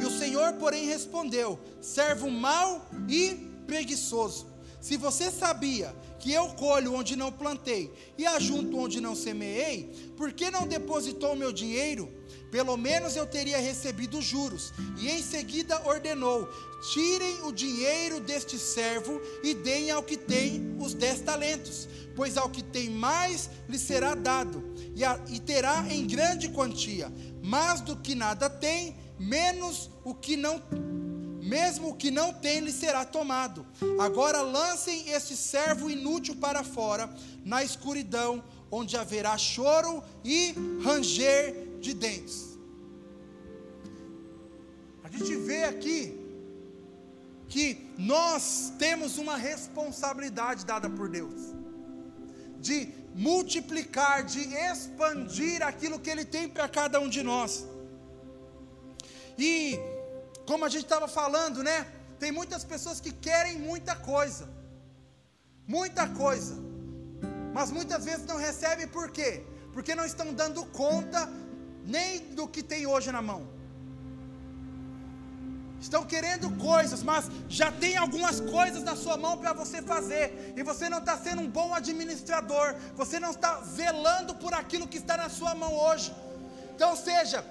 [0.00, 3.34] e o Senhor, porém, respondeu: servo mau e
[3.66, 4.46] preguiçoso.
[4.80, 10.32] Se você sabia que eu colho onde não plantei e ajunto onde não semeei, por
[10.32, 12.10] que não depositou meu dinheiro?
[12.50, 14.72] Pelo menos eu teria recebido juros.
[14.98, 16.48] E em seguida ordenou:
[16.92, 22.48] tirem o dinheiro deste servo e deem ao que tem os dez talentos, pois ao
[22.48, 24.64] que tem mais lhe será dado,
[24.96, 27.12] e, a, e terá em grande quantia.
[27.42, 30.62] Mas do que nada tem, menos o que não
[31.42, 33.66] mesmo o que não tem lhe será tomado.
[33.98, 37.12] Agora lancem este servo inútil para fora,
[37.44, 40.54] na escuridão, onde haverá choro e
[40.84, 42.58] ranger de dentes.
[45.02, 46.16] A gente vê aqui
[47.48, 51.34] que nós temos uma responsabilidade dada por Deus
[52.60, 57.66] de multiplicar, de expandir aquilo que Ele tem para cada um de nós.
[59.40, 59.80] E
[60.46, 61.86] como a gente estava falando, né?
[62.18, 64.48] Tem muitas pessoas que querem muita coisa.
[65.66, 66.56] Muita coisa.
[67.54, 69.42] Mas muitas vezes não recebem por quê?
[69.72, 71.28] Porque não estão dando conta
[71.86, 73.48] nem do que tem hoje na mão.
[75.80, 80.62] Estão querendo coisas, mas já tem algumas coisas na sua mão para você fazer, e
[80.62, 85.16] você não está sendo um bom administrador, você não está zelando por aquilo que está
[85.16, 86.14] na sua mão hoje.
[86.74, 87.42] Então, seja,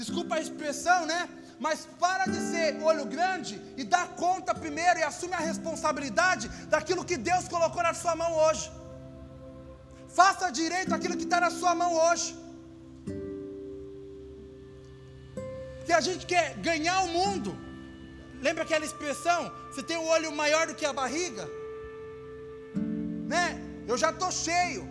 [0.00, 1.20] desculpa a expressão, né?
[1.64, 7.04] Mas para de ser olho grande e dá conta primeiro e assume a responsabilidade daquilo
[7.10, 8.66] que Deus colocou na sua mão hoje.
[10.20, 12.28] Faça direito aquilo que está na sua mão hoje.
[15.78, 17.50] Porque a gente quer ganhar o mundo.
[18.40, 19.40] Lembra aquela expressão?
[19.70, 21.46] Você tem o olho maior do que a barriga?
[23.32, 23.46] Né?
[23.86, 24.82] Eu já estou cheio.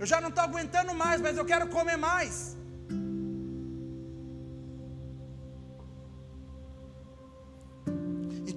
[0.00, 2.56] Eu já não estou aguentando mais, mas eu quero comer mais.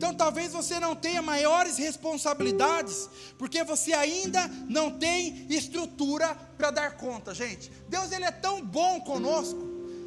[0.06, 6.91] Então talvez você não tenha maiores responsabilidades, porque você ainda não tem estrutura para dar
[6.95, 7.72] conta, gente.
[7.89, 9.60] Deus ele é tão bom conosco.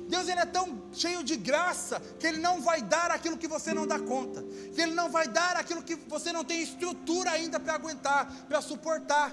[0.09, 3.75] Deus ele é tão cheio de graça que ele não vai dar aquilo que você
[3.75, 7.59] não dá conta, que ele não vai dar aquilo que você não tem estrutura ainda
[7.59, 9.33] para aguentar, para suportar.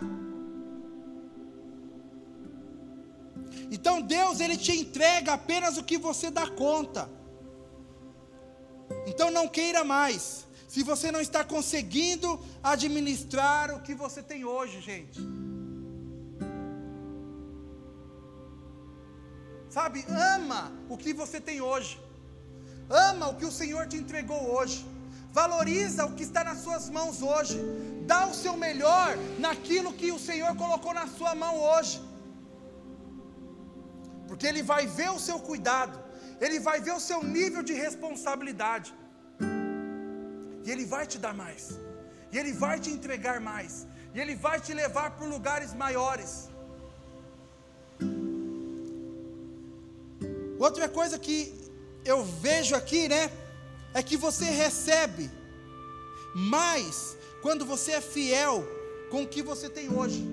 [3.70, 7.08] Então Deus ele te entrega apenas o que você dá conta.
[9.06, 10.45] Então não queira mais
[10.76, 12.30] se você não está conseguindo
[12.72, 15.20] administrar o que você tem hoje, gente.
[19.76, 20.00] Sabe,
[20.34, 20.60] ama
[20.94, 21.94] o que você tem hoje.
[23.12, 24.80] Ama o que o Senhor te entregou hoje.
[25.40, 27.58] Valoriza o que está nas suas mãos hoje.
[28.12, 29.12] Dá o seu melhor
[29.46, 31.96] naquilo que o Senhor colocou na sua mão hoje.
[34.28, 35.98] porque Ele vai ver o seu cuidado,
[36.46, 38.94] Ele vai ver o seu nível de responsabilidade,
[40.66, 41.80] e Ele vai te dar mais,
[42.32, 46.50] e Ele vai te entregar mais, e Ele vai te levar por lugares maiores.
[50.58, 51.38] Outra coisa que
[52.04, 53.32] eu vejo aqui, né,
[53.94, 55.30] é que você recebe
[56.34, 58.66] mais quando você é fiel
[59.12, 60.26] com o que você tem hoje.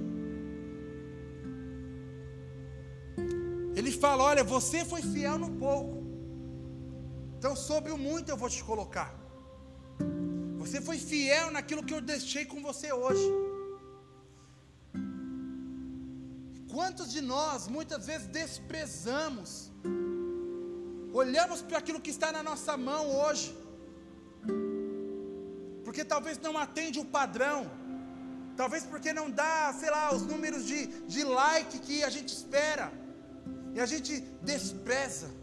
[3.76, 6.02] Ele fala: Olha, você foi fiel no pouco,
[7.38, 9.21] então sobre o muito eu vou te colocar.
[10.62, 13.26] Você foi fiel naquilo que eu deixei com você hoje.
[16.74, 19.70] Quantos de nós muitas vezes desprezamos,
[21.12, 23.54] olhamos para aquilo que está na nossa mão hoje,
[25.84, 27.70] porque talvez não atende o padrão,
[28.56, 32.90] talvez porque não dá, sei lá, os números de, de like que a gente espera,
[33.74, 35.41] e a gente despreza.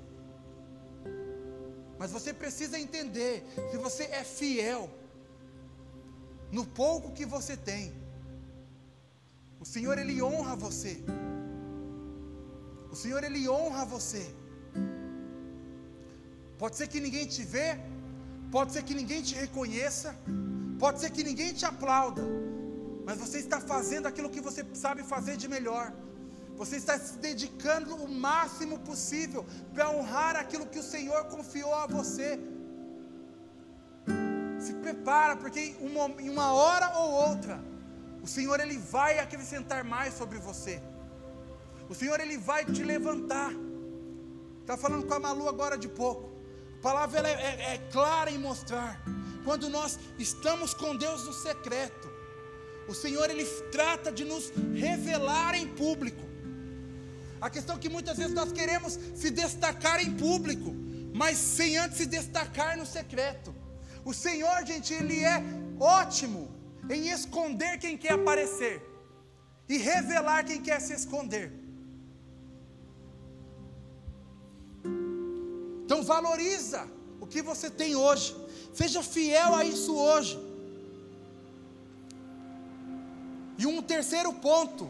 [1.99, 3.33] Mas você precisa entender:
[3.69, 4.89] se você é fiel
[6.57, 7.91] no pouco que você tem,
[9.59, 10.93] o Senhor ele honra você.
[12.89, 14.23] O Senhor ele honra você.
[16.57, 17.77] Pode ser que ninguém te vê,
[18.51, 20.15] pode ser que ninguém te reconheça,
[20.79, 22.23] pode ser que ninguém te aplauda,
[23.05, 25.93] mas você está fazendo aquilo que você sabe fazer de melhor.
[26.59, 31.87] Você está se dedicando o máximo possível para honrar aquilo que o Senhor confiou a
[31.87, 32.37] você.
[34.59, 35.73] Se prepara, porque
[36.19, 37.63] em uma hora ou outra,
[38.21, 40.81] o Senhor ele vai acrescentar mais sobre você.
[41.87, 43.53] O Senhor ele vai te levantar.
[44.59, 46.29] Está falando com a Malu agora de pouco.
[46.79, 49.01] A palavra é, é, é clara em mostrar.
[49.45, 52.11] Quando nós estamos com Deus no secreto,
[52.85, 56.28] o Senhor ele trata de nos revelar em público.
[57.41, 60.73] A questão é que muitas vezes nós queremos se destacar em público,
[61.13, 63.55] mas sem antes se destacar no secreto.
[64.03, 65.41] O Senhor, gente, Ele é
[65.79, 66.49] ótimo
[66.89, 68.81] em esconder quem quer aparecer
[69.67, 71.53] e revelar quem quer se esconder.
[75.85, 76.87] Então valoriza
[77.21, 78.35] o que você tem hoje.
[78.73, 80.39] Seja fiel a isso hoje.
[83.57, 84.89] E um terceiro ponto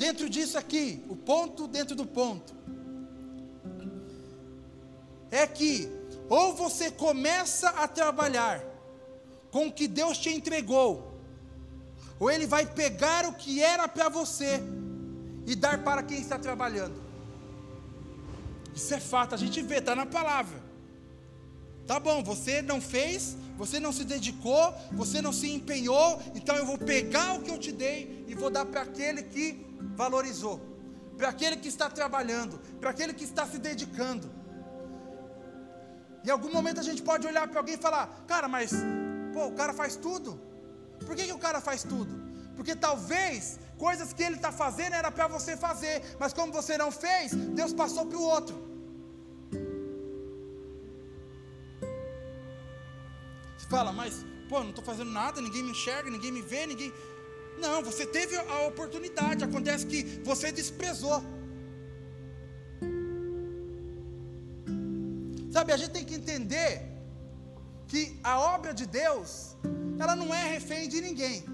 [0.00, 2.54] dentro disso aqui, o ponto dentro do ponto,
[5.30, 5.92] é que
[6.26, 8.64] ou você começa a trabalhar
[9.50, 11.20] com o que Deus te entregou,
[12.18, 14.62] ou Ele vai pegar o que era para você
[15.46, 16.98] e dar para quem está trabalhando.
[18.74, 20.58] Isso é fato, a gente vê, está na palavra.
[21.86, 26.64] Tá bom, você não fez, você não se dedicou, você não se empenhou, então eu
[26.64, 29.69] vou pegar o que eu te dei e vou dar para aquele que
[30.02, 30.56] valorizou,
[31.18, 34.26] para aquele que está trabalhando, para aquele que está se dedicando.
[36.26, 38.70] Em algum momento a gente pode olhar para alguém e falar: Cara, mas
[39.34, 40.30] pô, o cara faz tudo.
[41.06, 42.12] Por que, que o cara faz tudo?
[42.56, 46.90] Porque talvez coisas que ele está fazendo era para você fazer, mas como você não
[47.04, 48.56] fez, Deus passou para o outro.
[53.56, 54.14] Você fala, mas
[54.50, 56.92] pô, não estou fazendo nada, ninguém me enxerga, ninguém me vê, ninguém.
[57.64, 61.22] Não, você teve a oportunidade, acontece que você desprezou.
[65.54, 66.72] Sabe, a gente tem que entender
[67.88, 69.56] que a obra de Deus,
[69.98, 71.44] ela não é refém de ninguém.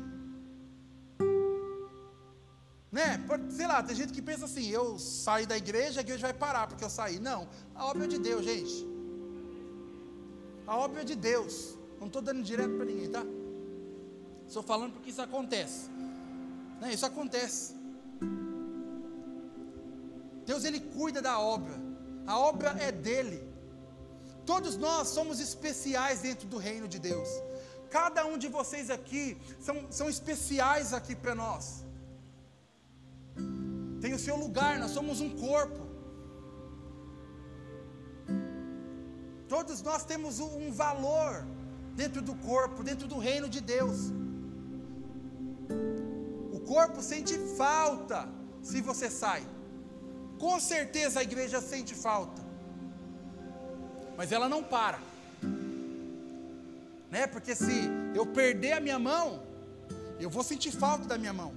[2.97, 3.07] Né?
[3.51, 6.67] Sei lá, tem gente que pensa assim: eu saí da igreja, a igreja vai parar
[6.67, 7.19] porque eu saí.
[7.19, 8.87] Não, a obra é de Deus, gente.
[10.67, 11.77] A obra é de Deus.
[11.99, 13.25] Não estou dando direto para ninguém, tá?
[14.47, 15.91] Estou falando porque isso acontece.
[16.81, 16.93] Né?
[16.93, 17.75] Isso acontece.
[20.45, 21.75] Deus ele cuida da obra.
[22.27, 23.43] A obra é dele.
[24.45, 27.29] Todos nós somos especiais dentro do reino de Deus.
[27.91, 31.85] Cada um de vocês aqui são, são especiais aqui para nós.
[34.01, 35.87] Tem o seu lugar, nós somos um corpo.
[39.49, 41.47] Todos nós temos um valor
[41.95, 44.13] dentro do corpo, dentro do reino de Deus
[46.67, 48.29] corpo sente falta
[48.63, 49.43] se você sai.
[50.39, 52.43] Com certeza a igreja sente falta.
[54.17, 54.99] Mas ela não para.
[57.11, 57.27] Né?
[57.27, 59.43] Porque se eu perder a minha mão,
[60.19, 61.53] eu vou sentir falta da minha mão.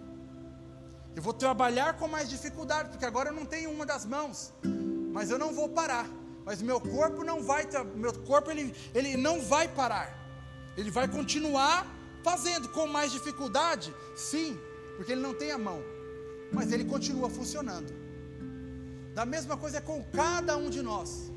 [1.16, 4.54] Eu vou trabalhar com mais dificuldade, porque agora eu não tenho uma das mãos.
[5.12, 6.08] Mas eu não vou parar.
[6.46, 10.18] Mas meu corpo não vai, meu corpo ele, ele não vai parar.
[10.78, 11.86] Ele vai continuar
[12.24, 14.60] fazendo com mais dificuldade, sim,
[15.00, 15.82] porque ele não tem a mão,
[16.52, 17.90] mas ele continua funcionando.
[19.18, 21.32] Da mesma coisa é com cada um de nós.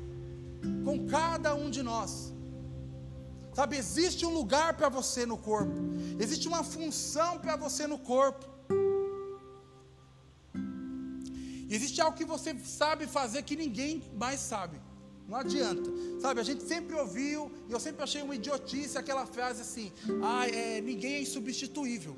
[0.83, 2.33] Com cada um de nós.
[3.53, 5.77] Sabe, existe um lugar para você no corpo.
[6.19, 8.45] Existe uma função para você no corpo.
[11.69, 14.77] Existe algo que você sabe fazer que ninguém mais sabe.
[15.25, 15.89] Não adianta.
[16.19, 19.89] Sabe, a gente sempre ouviu, e eu sempre achei uma idiotice aquela frase assim:
[20.21, 22.17] ah, é, ninguém é insubstituível.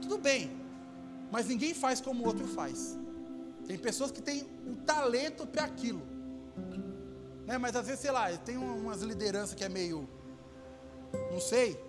[0.00, 0.50] Tudo bem,
[1.30, 2.98] mas ninguém faz como o outro faz.
[3.66, 6.02] Tem pessoas que têm o talento para aquilo.
[7.46, 10.08] Né, mas às vezes, sei lá, tem umas lideranças que é meio.
[11.30, 11.80] Não sei.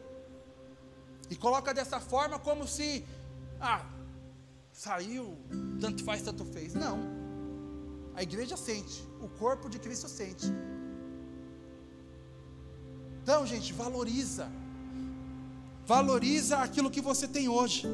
[1.29, 3.05] E coloca dessa forma como se.
[3.59, 3.85] Ah,
[4.71, 5.37] saiu,
[5.81, 6.73] tanto faz, tanto fez.
[6.73, 6.99] Não.
[8.15, 10.47] A igreja sente o corpo de Cristo sente.
[13.21, 14.49] Então, gente, valoriza.
[15.87, 17.87] Valoriza aquilo que você tem hoje.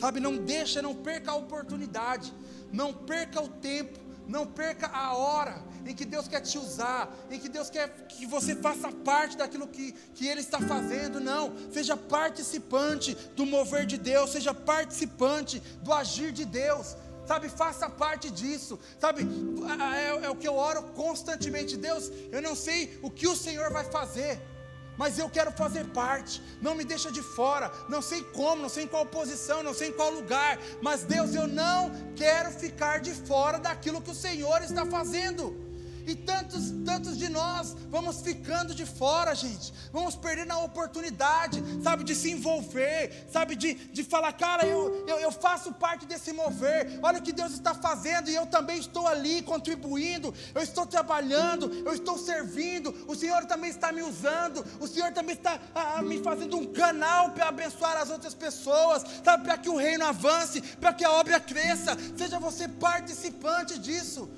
[0.00, 2.32] Sabe, não deixa, não perca a oportunidade,
[2.72, 7.38] não perca o tempo, não perca a hora em que Deus quer te usar, em
[7.38, 11.20] que Deus quer que você faça parte daquilo que, que Ele está fazendo.
[11.20, 16.96] Não, seja participante do mover de Deus, seja participante do agir de Deus.
[17.26, 19.24] Sabe, faça parte disso, sabe,
[19.94, 23.70] é, é, o que eu oro constantemente, Deus, eu não sei o que o Senhor
[23.70, 24.42] vai fazer,
[24.96, 28.84] mas eu quero fazer parte, não me deixa de fora, não sei como, não sei
[28.84, 33.12] em qual posição, não sei em qual lugar, mas Deus, eu não quero ficar de
[33.12, 35.71] fora daquilo que o Senhor está fazendo.
[36.06, 39.72] E tantos, tantos de nós vamos ficando de fora, gente.
[39.92, 45.18] Vamos perdendo a oportunidade, sabe, de se envolver, sabe, de, de falar, cara, eu, eu,
[45.18, 46.98] eu faço parte desse mover.
[47.02, 50.34] Olha o que Deus está fazendo e eu também estou ali contribuindo.
[50.54, 52.94] Eu estou trabalhando, eu estou servindo.
[53.06, 54.64] O Senhor também está me usando.
[54.80, 59.44] O Senhor também está ah, me fazendo um canal para abençoar as outras pessoas, sabe,
[59.44, 61.96] para que o reino avance, para que a obra cresça.
[62.16, 64.28] Seja você participante disso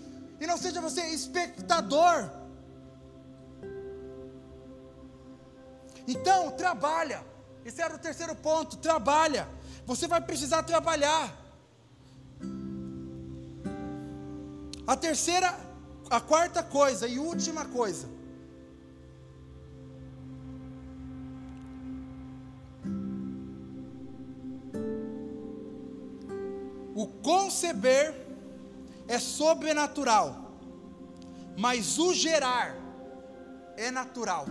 [0.41, 2.31] e não seja você espectador.
[6.07, 7.25] Então, trabalha.
[7.65, 9.49] Esse era o terceiro ponto: trabalha.
[9.87, 11.35] Você vai precisar trabalhar.
[14.87, 15.55] A terceira,
[16.11, 18.07] a quarta coisa e última coisa.
[26.95, 28.24] O conceber
[29.07, 30.59] é sobrenatural,
[31.57, 32.77] mas o gerar
[33.77, 34.47] é natural.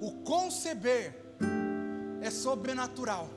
[0.00, 1.14] O conceber
[2.20, 3.28] é sobrenatural,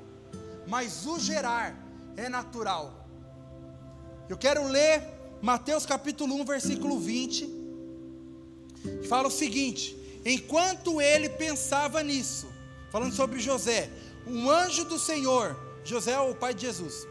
[0.67, 1.77] mas o gerar
[2.15, 3.07] é natural.
[4.29, 5.03] Eu quero ler
[5.41, 7.45] Mateus capítulo 1, versículo 20,
[9.01, 12.47] que fala o seguinte: Enquanto ele pensava nisso,
[12.89, 13.89] falando sobre José,
[14.25, 17.05] um anjo do Senhor, José é o pai de Jesus,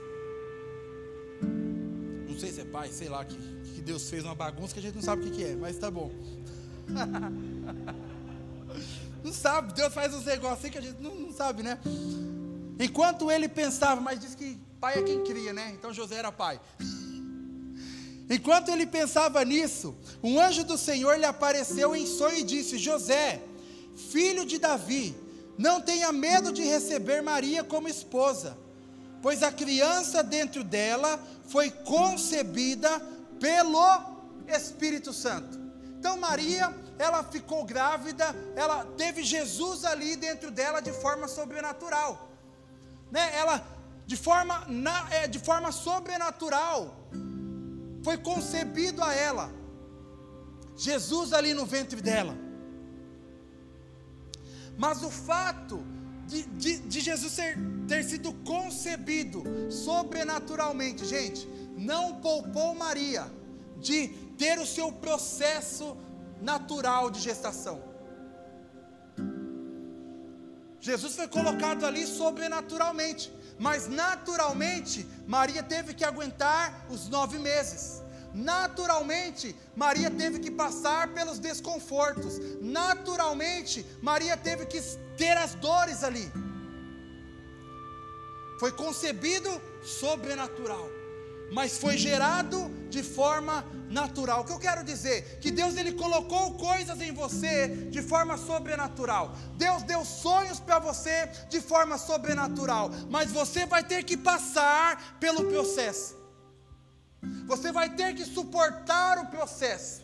[2.73, 5.25] pai, sei lá, que, que Deus fez uma bagunça que a gente não sabe o
[5.27, 6.11] que, que é, mas tá bom.
[9.23, 11.79] não sabe, Deus faz uns negócios assim que a gente não, não sabe, né?
[12.81, 15.71] Enquanto ele pensava, mas diz que pai é quem cria, né?
[15.75, 16.59] Então José era pai.
[18.31, 23.43] Enquanto ele pensava nisso, um anjo do Senhor lhe apareceu em sonho e disse: José,
[23.95, 25.15] filho de Davi,
[25.59, 28.62] não tenha medo de receber Maria como esposa
[29.23, 33.01] pois a criança dentro dela foi concebida
[33.41, 33.81] pelo
[34.49, 35.59] Espírito Santo.
[35.99, 42.29] Então Maria, ela ficou grávida, ela teve Jesus ali dentro dela de forma sobrenatural,
[43.11, 43.31] né?
[43.37, 43.65] Ela
[44.05, 47.09] de forma, na, é, de forma sobrenatural
[48.03, 49.51] foi concebido a ela
[50.77, 52.37] Jesus ali no ventre dela.
[54.77, 55.85] Mas o fato
[56.27, 57.57] de, de, de Jesus ser,
[57.93, 63.25] ter sido concebido sobrenaturalmente, gente, não poupou Maria
[63.77, 65.95] de ter o seu processo
[66.41, 67.83] natural de gestação.
[70.81, 78.01] Jesus foi colocado ali sobrenaturalmente, mas naturalmente Maria teve que aguentar os nove meses.
[78.33, 82.39] Naturalmente, Maria teve que passar pelos desconfortos.
[82.63, 84.81] Naturalmente, Maria teve que
[85.19, 86.33] ter as dores ali.
[88.63, 89.51] Foi concebido
[89.83, 90.89] sobrenatural,
[91.51, 94.43] mas foi gerado de forma natural.
[94.43, 95.41] O que eu quero dizer?
[95.41, 99.35] Que Deus ele colocou coisas em você de forma sobrenatural.
[99.57, 105.47] Deus deu sonhos para você de forma sobrenatural, mas você vai ter que passar pelo
[105.47, 106.15] processo.
[107.49, 110.03] Você vai ter que suportar o processo.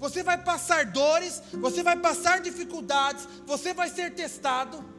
[0.00, 4.90] Você vai passar dores, você vai passar dificuldades, você vai ser testado.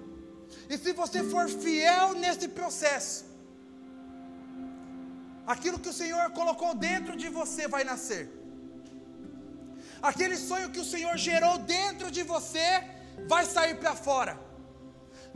[0.73, 3.25] E se você for fiel nesse processo,
[5.53, 8.23] aquilo que o Senhor colocou dentro de você vai nascer.
[10.09, 12.67] Aquele sonho que o Senhor gerou dentro de você
[13.33, 14.33] vai sair para fora.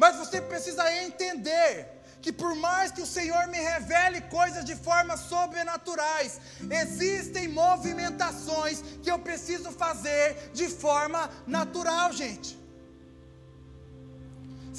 [0.02, 1.72] Mas você precisa entender
[2.20, 6.40] que por mais que o Senhor me revele coisas de formas sobrenaturais,
[6.84, 12.67] existem movimentações que eu preciso fazer de forma natural, gente.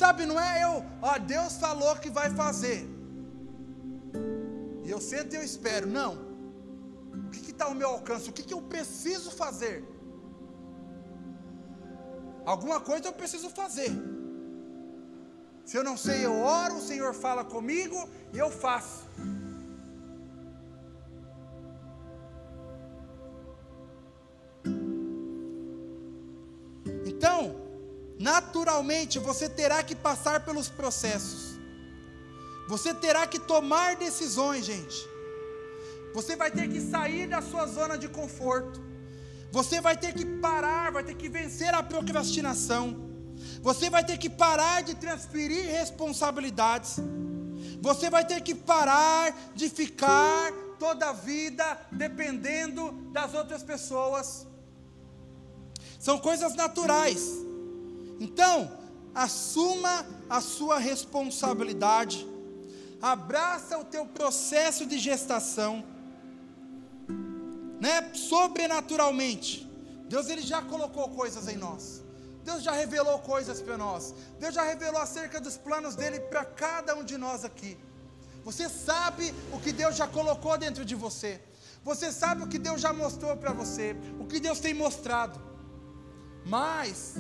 [0.00, 2.80] Sabe, não é eu, ó, Deus falou que vai fazer.
[4.84, 5.88] E eu sento e eu espero.
[5.88, 6.12] Não.
[7.26, 8.30] O que está ao meu alcance?
[8.30, 9.76] O que, que eu preciso fazer?
[12.46, 13.90] Alguma coisa eu preciso fazer.
[15.64, 19.04] Se eu não sei, eu oro, o Senhor fala comigo e eu faço.
[27.04, 27.67] Então,
[28.18, 31.58] naturalmente, você terá que passar pelos processos.
[32.68, 35.08] Você terá que tomar decisões, gente.
[36.14, 38.80] Você vai ter que sair da sua zona de conforto.
[39.50, 43.08] Você vai ter que parar, vai ter que vencer a procrastinação.
[43.62, 46.96] Você vai ter que parar de transferir responsabilidades.
[47.80, 54.46] Você vai ter que parar de ficar toda a vida dependendo das outras pessoas.
[55.98, 57.47] São coisas naturais.
[58.20, 58.70] Então,
[59.14, 62.26] assuma a sua responsabilidade.
[63.00, 65.84] Abraça o teu processo de gestação.
[67.80, 68.12] Né?
[68.14, 69.68] Sobrenaturalmente.
[70.08, 72.02] Deus ele já colocou coisas em nós.
[72.44, 74.14] Deus já revelou coisas para nós.
[74.40, 77.76] Deus já revelou acerca dos planos dele para cada um de nós aqui.
[78.42, 81.40] Você sabe o que Deus já colocou dentro de você.
[81.84, 85.38] Você sabe o que Deus já mostrou para você, o que Deus tem mostrado.
[86.46, 87.16] Mas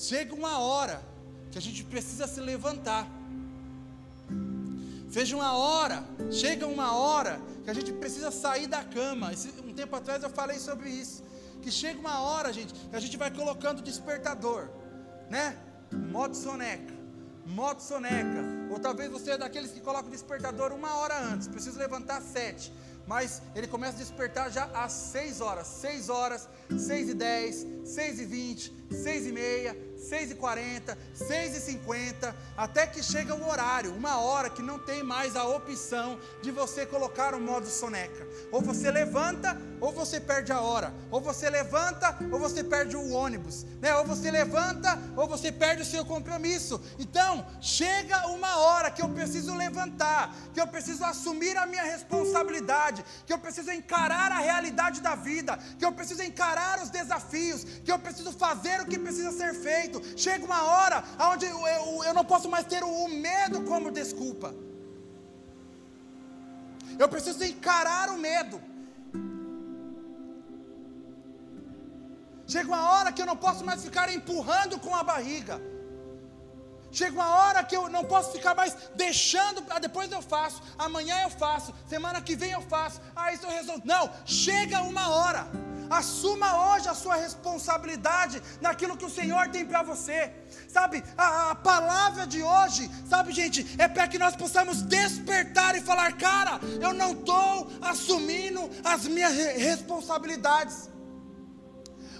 [0.00, 1.02] chega uma hora
[1.50, 3.06] que a gente precisa se levantar.
[5.08, 9.30] Veja uma hora, chega uma hora que a gente precisa sair da cama.
[9.64, 11.22] Um tempo atrás eu falei sobre isso
[11.60, 14.70] que chega uma hora, gente, que a gente vai colocando despertador,
[15.28, 15.58] né?
[15.92, 16.94] Modo soneca,
[17.44, 18.42] modo soneca.
[18.70, 22.24] Ou talvez você é daqueles que colocam o despertador uma hora antes, precisa levantar às
[22.24, 22.72] sete.
[23.06, 26.48] Mas ele começa a despertar já às seis horas, seis horas,
[26.78, 33.48] seis e dez, seis e vinte, seis e meia, 6h40, 6h50, até que chega o
[33.48, 38.26] horário, uma hora que não tem mais a opção de você colocar o modo soneca.
[38.50, 40.92] Ou você levanta, ou você perde a hora.
[41.10, 43.64] Ou você levanta, ou você perde o ônibus.
[43.80, 43.94] Né?
[43.96, 46.80] Ou você levanta, ou você perde o seu compromisso.
[46.98, 53.04] Então, chega uma hora que eu preciso levantar, que eu preciso assumir a minha responsabilidade,
[53.26, 57.92] que eu preciso encarar a realidade da vida, que eu preciso encarar os desafios, que
[57.92, 62.14] eu preciso fazer o que precisa ser feito Chega uma hora onde eu, eu, eu
[62.14, 64.54] não posso mais ter o, o medo como desculpa.
[66.98, 68.60] Eu preciso encarar o medo.
[72.46, 75.60] Chega uma hora que eu não posso mais ficar empurrando com a barriga.
[76.92, 81.22] Chega uma hora que eu não posso ficar mais deixando, ah, depois eu faço, amanhã
[81.22, 83.82] eu faço, semana que vem eu faço, ah, isso eu resolvo.
[83.84, 85.46] Não, chega uma hora
[85.90, 90.32] Assuma hoje a sua responsabilidade naquilo que o Senhor tem para você.
[90.68, 95.80] Sabe, a, a, palavra de hoje, sabe, gente, é para que nós possamos despertar e
[95.80, 100.88] falar: cara, eu não estou assumindo as minhas responsabilidades.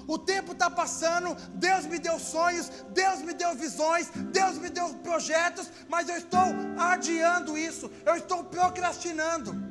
[0.09, 4.93] O tempo está passando, Deus me deu sonhos, Deus me deu visões, Deus me deu
[4.95, 6.41] projetos, mas eu estou
[6.77, 9.70] adiando isso, eu estou procrastinando.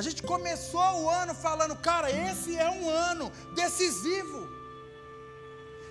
[0.00, 4.48] A gente começou o ano falando, cara, esse é um ano decisivo.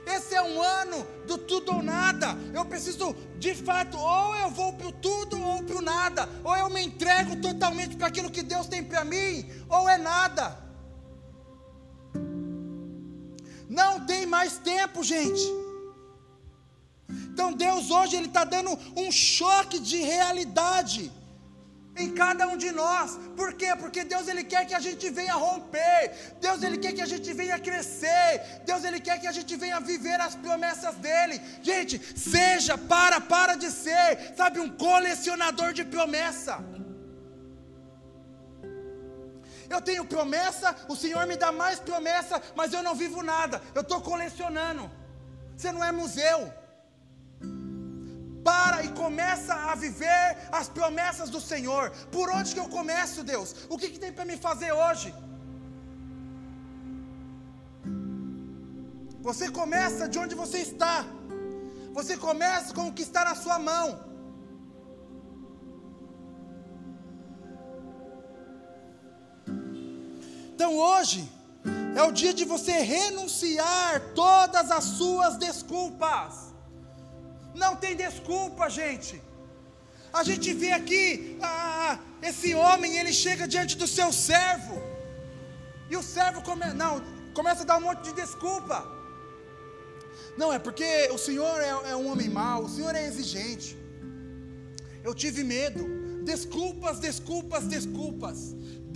[0.03, 2.35] Esse é um ano do tudo ou nada.
[2.51, 6.27] Eu preciso, de fato, ou eu vou para o tudo ou para o nada.
[6.43, 10.57] Ou eu me entrego totalmente para aquilo que Deus tem para mim, ou é nada.
[13.69, 15.45] Não tem mais tempo, gente.
[17.31, 21.11] Então Deus hoje Ele está dando um choque de realidade
[22.03, 23.19] em cada um de nós.
[23.35, 23.75] Por quê?
[23.81, 26.35] Porque Deus ele quer que a gente venha romper.
[26.39, 28.61] Deus ele quer que a gente venha crescer.
[28.65, 31.41] Deus ele quer que a gente venha viver as promessas dele.
[31.61, 36.63] Gente, seja para para de ser, sabe, um colecionador de promessa.
[39.69, 43.61] Eu tenho promessa, o Senhor me dá mais promessa, mas eu não vivo nada.
[43.75, 44.89] Eu estou colecionando.
[45.55, 46.58] Você não é museu
[48.49, 50.25] para e começa a viver
[50.59, 51.85] as promessas do Senhor.
[52.15, 53.49] Por onde que eu começo, Deus?
[53.73, 55.09] O que, que tem para me fazer hoje?
[59.27, 60.97] Você começa de onde você está.
[61.97, 63.87] Você começa com o que está na sua mão.
[70.53, 71.21] Então hoje
[71.99, 73.93] é o dia de você renunciar
[74.23, 76.48] todas as suas desculpas.
[77.53, 79.21] Não tem desculpa, gente.
[80.11, 84.81] A gente vê aqui, ah, esse homem, ele chega diante do seu servo,
[85.89, 88.87] e o servo come, não, começa a dar um monte de desculpa.
[90.37, 93.77] Não, é porque o Senhor é, é um homem mau, o Senhor é exigente.
[95.03, 95.98] Eu tive medo.
[96.29, 98.37] Desculpas, desculpas, desculpas.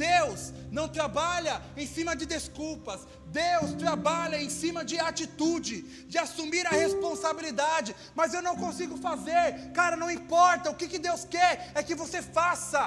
[0.08, 3.08] Deus não trabalha em cima de desculpas.
[3.28, 5.82] Deus trabalha em cima de atitude,
[6.12, 7.96] de assumir a responsabilidade.
[8.14, 9.72] Mas eu não consigo fazer.
[9.74, 10.70] Cara, não importa.
[10.70, 12.84] O que, que Deus quer é que você faça.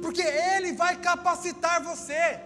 [0.00, 2.38] Porque Ele vai capacitar você.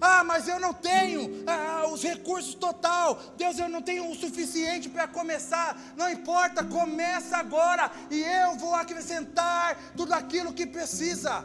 [0.00, 3.20] Ah, mas eu não tenho ah, os recursos total.
[3.36, 5.78] Deus, eu não tenho o suficiente para começar.
[5.96, 11.44] Não importa, começa agora e eu vou acrescentar tudo aquilo que precisa.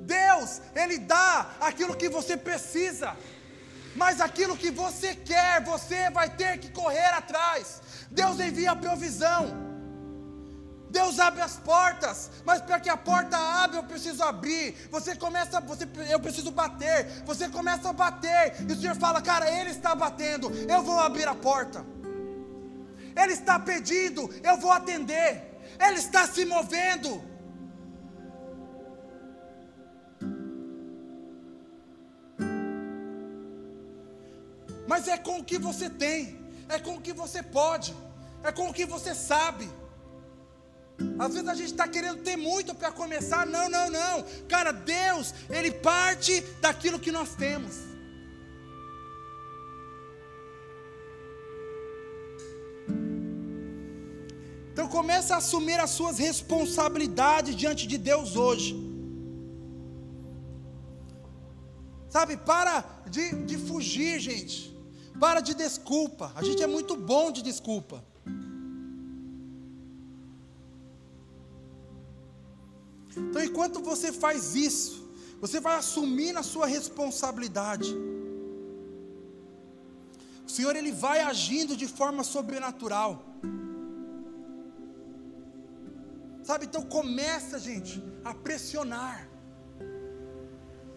[0.00, 3.16] Deus, Ele dá aquilo que você precisa,
[3.94, 7.82] mas aquilo que você quer, você vai ter que correr atrás.
[8.10, 9.69] Deus envia a provisão.
[10.90, 14.74] Deus abre as portas, mas para que a porta abra, eu preciso abrir.
[14.90, 17.22] Você começa, você, eu preciso bater.
[17.24, 21.28] Você começa a bater, e o Senhor fala, cara, Ele está batendo, eu vou abrir
[21.28, 21.86] a porta.
[23.16, 25.60] Ele está pedindo, eu vou atender.
[25.78, 27.22] Ele está se movendo.
[34.88, 37.94] Mas é com o que você tem, é com o que você pode,
[38.42, 39.70] é com o que você sabe.
[41.18, 43.46] Às vezes a gente está querendo ter muito para começar.
[43.46, 44.24] Não, não, não.
[44.48, 47.90] Cara, Deus, Ele parte daquilo que nós temos.
[54.72, 58.74] Então comece a assumir as suas responsabilidades diante de Deus hoje.
[62.08, 64.74] Sabe, para de, de fugir, gente.
[65.18, 66.32] Para de desculpa.
[66.34, 68.02] A gente é muito bom de desculpa.
[73.28, 75.08] Então, enquanto você faz isso,
[75.40, 77.94] você vai assumir a sua responsabilidade.
[80.46, 83.24] O Senhor ele vai agindo de forma sobrenatural.
[86.42, 89.28] Sabe, então começa, gente, a pressionar.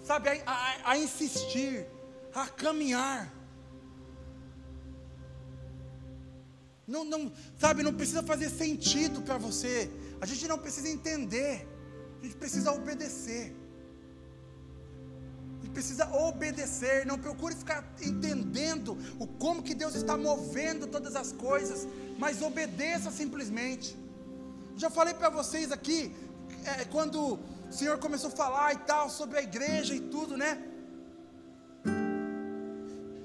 [0.03, 1.87] Sabe, a, a, a insistir,
[2.33, 3.31] a caminhar.
[6.85, 9.89] Não, não, sabe, não precisa fazer sentido para você.
[10.19, 11.67] A gente não precisa entender.
[12.23, 13.53] A gente precisa obedecer.
[15.59, 17.05] A gente precisa obedecer.
[17.05, 21.85] Não procure ficar entendendo o como que Deus está movendo todas as coisas,
[22.17, 23.97] mas obedeça simplesmente.
[24.77, 26.15] Já falei para vocês aqui,
[26.63, 30.63] é, quando o Senhor começou a falar e tal sobre a igreja e tudo, né?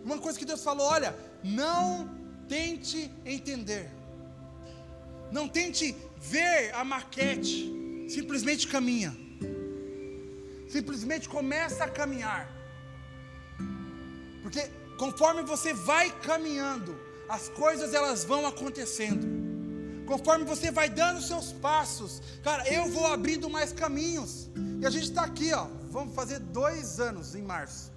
[0.05, 2.11] Uma coisa que Deus falou: olha, não
[2.49, 3.89] tente entender,
[5.31, 7.78] não tente ver a maquete,
[8.09, 9.17] simplesmente caminha.
[10.69, 12.51] Simplesmente começa a caminhar.
[14.43, 14.63] Porque
[14.97, 16.99] conforme você vai caminhando,
[17.29, 19.27] as coisas elas vão acontecendo.
[20.07, 24.49] Conforme você vai dando seus passos, cara, eu vou abrindo mais caminhos.
[24.81, 25.67] E a gente está aqui, ó.
[25.91, 27.93] Vamos fazer dois anos em março.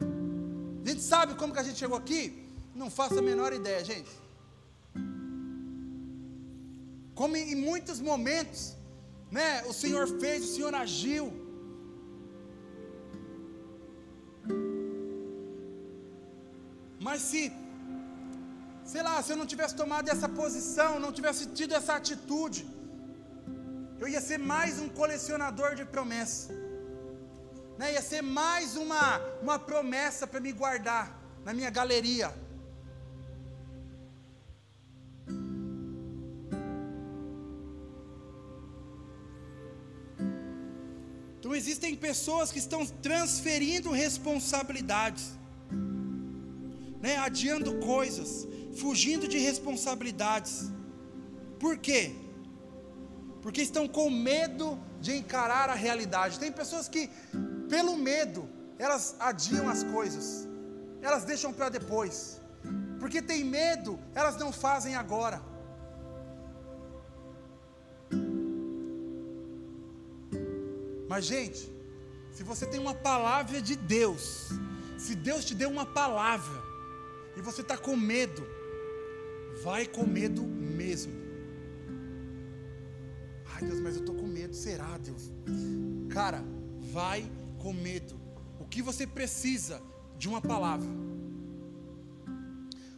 [0.00, 2.48] A gente sabe como que a gente chegou aqui?
[2.74, 4.25] Não faço a menor ideia, gente.
[7.18, 8.60] Como em muitos momentos,
[9.36, 11.24] né, o Senhor fez, o Senhor agiu.
[17.06, 17.42] Mas se,
[18.92, 22.62] sei lá, se eu não tivesse tomado essa posição, não tivesse tido essa atitude,
[23.98, 26.54] eu ia ser mais um colecionador de promessas.
[27.78, 27.94] Né?
[27.94, 31.04] Ia ser mais uma, uma promessa para me guardar
[31.46, 32.28] na minha galeria.
[41.56, 45.32] Existem pessoas que estão transferindo responsabilidades,
[47.00, 48.46] né, adiando coisas,
[48.80, 50.70] fugindo de responsabilidades.
[51.58, 52.14] Por quê?
[53.42, 56.38] Porque estão com medo de encarar a realidade.
[56.38, 57.08] Tem pessoas que,
[57.68, 58.48] pelo medo,
[58.78, 60.46] elas adiam as coisas,
[61.00, 62.40] elas deixam para depois.
[62.98, 65.40] Porque tem medo, elas não fazem agora.
[71.16, 71.72] Mas, gente,
[72.30, 74.50] se você tem uma palavra de Deus,
[74.98, 76.62] se Deus te deu uma palavra
[77.34, 78.46] e você está com medo,
[79.64, 81.14] vai com medo mesmo.
[83.54, 85.32] Ai Deus, mas eu estou com medo, será Deus?
[86.10, 86.44] Cara,
[86.92, 87.24] vai
[87.62, 88.20] com medo.
[88.60, 89.80] O que você precisa
[90.18, 90.90] de uma palavra?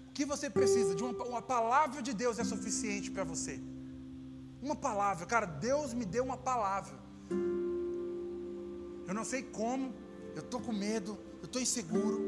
[0.08, 3.60] O que você precisa de uma, uma palavra de Deus é suficiente para você.
[4.60, 7.06] Uma palavra, cara, Deus me deu uma palavra.
[9.08, 9.94] Eu não sei como,
[10.36, 12.18] eu estou com medo, eu estou inseguro.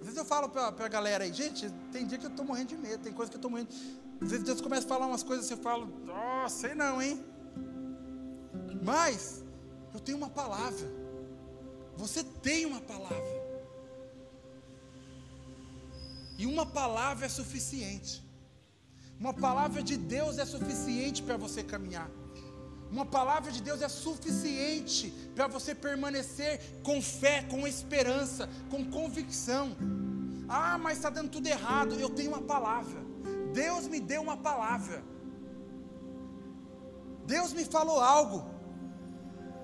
[0.00, 2.68] Às vezes eu falo para a galera aí, gente, tem dia que eu estou morrendo
[2.68, 3.70] de medo, tem coisa que eu estou morrendo.
[4.20, 5.90] Às vezes Deus começa a falar umas coisas e eu falo,
[6.44, 7.24] oh, sei não, hein?
[8.82, 9.42] Mas
[9.94, 10.86] eu tenho uma palavra.
[11.96, 13.42] Você tem uma palavra.
[16.36, 18.22] E uma palavra é suficiente.
[19.18, 22.10] Uma palavra de Deus é suficiente para você caminhar.
[22.92, 29.74] Uma palavra de Deus é suficiente para você permanecer com fé, com esperança, com convicção.
[30.46, 31.98] Ah, mas está dando tudo errado.
[31.98, 33.00] Eu tenho uma palavra.
[33.54, 35.02] Deus me deu uma palavra.
[37.24, 38.44] Deus me falou algo.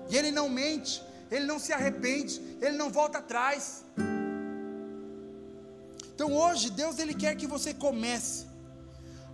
[0.09, 3.85] E Ele não mente, Ele não se arrepende, Ele não volta atrás.
[6.15, 8.47] Então hoje, Deus Ele quer que você comece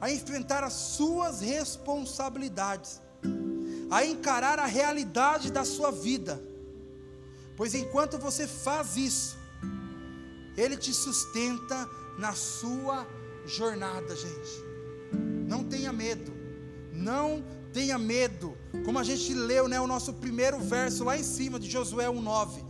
[0.02, 3.02] a enfrentar as suas responsabilidades,
[3.90, 6.42] a encarar a realidade da sua vida,
[7.56, 9.38] pois enquanto você faz isso,
[10.58, 13.08] Ele te sustenta na sua
[13.46, 14.64] jornada, gente.
[15.48, 16.34] Não tenha medo,
[16.94, 21.60] não tenha medo, como a gente leu, né, o nosso primeiro verso lá em cima
[21.60, 22.64] de Josué 1:9.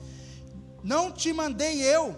[0.83, 2.15] Não te mandei eu.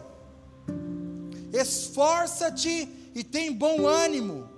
[1.53, 4.57] Esforça-te e tem bom ânimo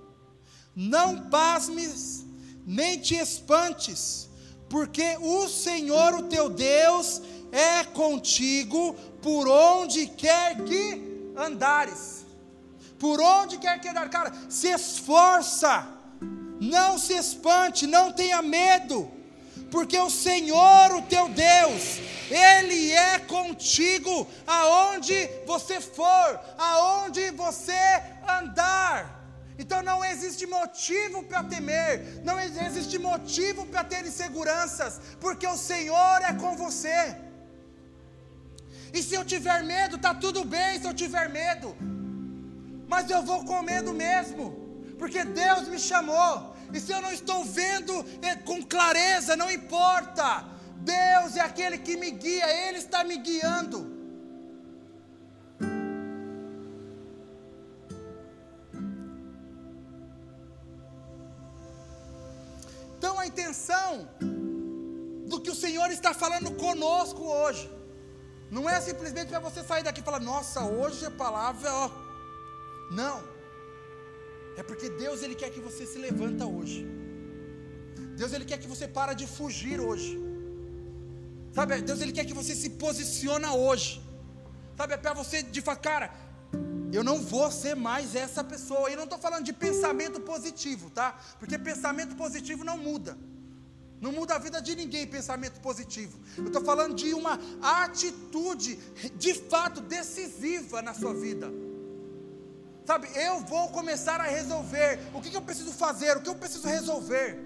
[0.79, 2.25] não pasmes,
[2.65, 4.28] nem te espantes,
[4.69, 12.25] porque o Senhor, o teu Deus, é contigo por onde quer que andares.
[12.99, 15.87] Por onde quer que andar, cara, se esforça,
[16.59, 19.09] não se espante, não tenha medo,
[19.71, 21.99] porque o Senhor, o teu Deus,
[22.29, 27.79] Ele é contigo aonde você for, aonde você
[28.27, 29.18] andar.
[29.61, 36.21] Então não existe motivo para temer, não existe motivo para ter inseguranças, porque o Senhor
[36.21, 36.99] é com você.
[38.93, 41.75] E se eu tiver medo, está tudo bem se eu tiver medo,
[42.87, 44.45] mas eu vou com medo mesmo,
[44.97, 50.45] porque Deus me chamou, e se eu não estou vendo é, com clareza, não importa,
[50.77, 53.98] Deus é aquele que me guia, Ele está me guiando.
[63.19, 64.07] A intenção
[65.31, 67.69] do que o Senhor está falando conosco hoje.
[68.49, 71.89] Não é simplesmente para você sair daqui e falar, nossa, hoje a palavra, ó.
[72.91, 73.17] Não.
[74.57, 76.79] É porque Deus ele quer que você se levanta hoje.
[78.17, 80.11] Deus ele quer que você para de fugir hoje.
[81.53, 84.01] Sabe, Deus ele quer que você se posiciona hoje.
[84.77, 86.07] Sabe, é para você de falar, cara,
[86.91, 88.89] eu não vou ser mais essa pessoa.
[88.89, 91.17] E não estou falando de pensamento positivo, tá?
[91.39, 93.17] Porque pensamento positivo não muda.
[94.01, 96.17] Não muda a vida de ninguém pensamento positivo.
[96.37, 98.77] Eu estou falando de uma atitude
[99.15, 101.51] de fato decisiva na sua vida.
[102.85, 104.99] Sabe, eu vou começar a resolver.
[105.13, 106.17] O que, que eu preciso fazer?
[106.17, 107.45] O que eu preciso resolver?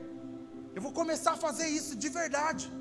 [0.76, 2.72] Eu vou começar a fazer isso de verdade.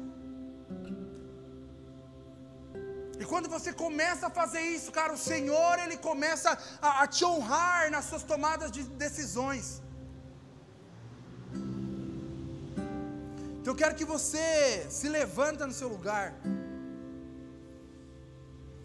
[3.23, 6.59] E quando você começa a fazer isso, cara, o Senhor, Ele começa
[6.89, 9.81] a, a te honrar nas suas tomadas de decisões.
[13.59, 16.35] Então eu quero que você se levanta no seu lugar.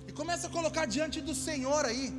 [0.07, 2.13] E comece a colocar diante do Senhor aí.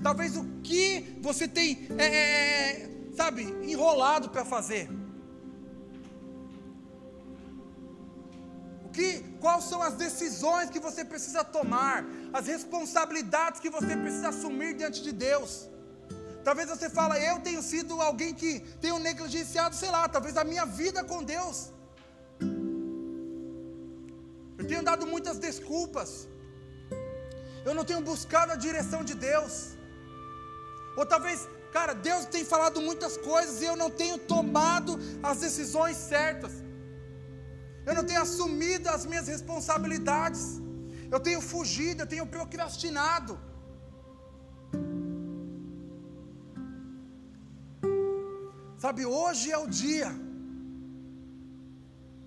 [0.00, 4.88] Talvez o que você tem, é, é, é sabe, enrolado para fazer.
[8.96, 9.08] Que,
[9.42, 11.96] quais são as decisões que você precisa tomar,
[12.38, 15.50] as responsabilidades que você precisa assumir diante de Deus.
[16.46, 18.52] Talvez você fale, eu tenho sido alguém que
[18.84, 21.58] tenho negligenciado, sei lá, talvez a minha vida com Deus.
[24.60, 26.10] Eu tenho dado muitas desculpas.
[27.66, 29.54] Eu não tenho buscado a direção de Deus.
[30.96, 31.40] Ou talvez,
[31.76, 34.92] cara, Deus tem falado muitas coisas e eu não tenho tomado
[35.30, 36.65] as decisões certas
[37.86, 40.60] eu não tenho assumido as minhas responsabilidades,
[41.10, 43.38] eu tenho fugido, eu tenho procrastinado.
[48.84, 50.10] Sabe, hoje é o dia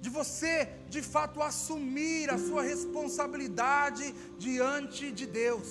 [0.02, 5.68] de você de fato assumir a sua responsabilidade diante de Deus.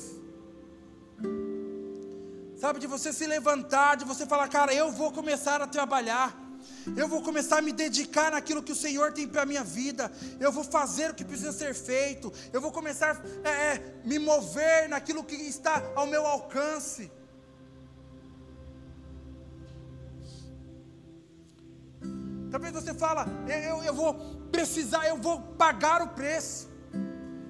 [2.56, 6.47] Sabe, de você se levantar, de você falar, cara, eu vou começar a trabalhar.
[6.96, 10.10] Eu vou começar a me dedicar naquilo que o Senhor tem para a minha vida.
[10.40, 12.32] Eu vou fazer o que precisa ser feito.
[12.52, 17.10] Eu vou começar a é, é, me mover naquilo que está ao meu alcance.
[22.50, 24.14] Talvez você fala, eu, eu vou
[24.50, 26.68] precisar, eu vou pagar o preço.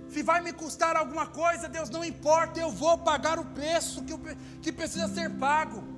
[0.09, 4.14] Se vai me custar alguma coisa, Deus não importa, eu vou pagar o preço que,
[4.62, 5.98] que precisa ser pago.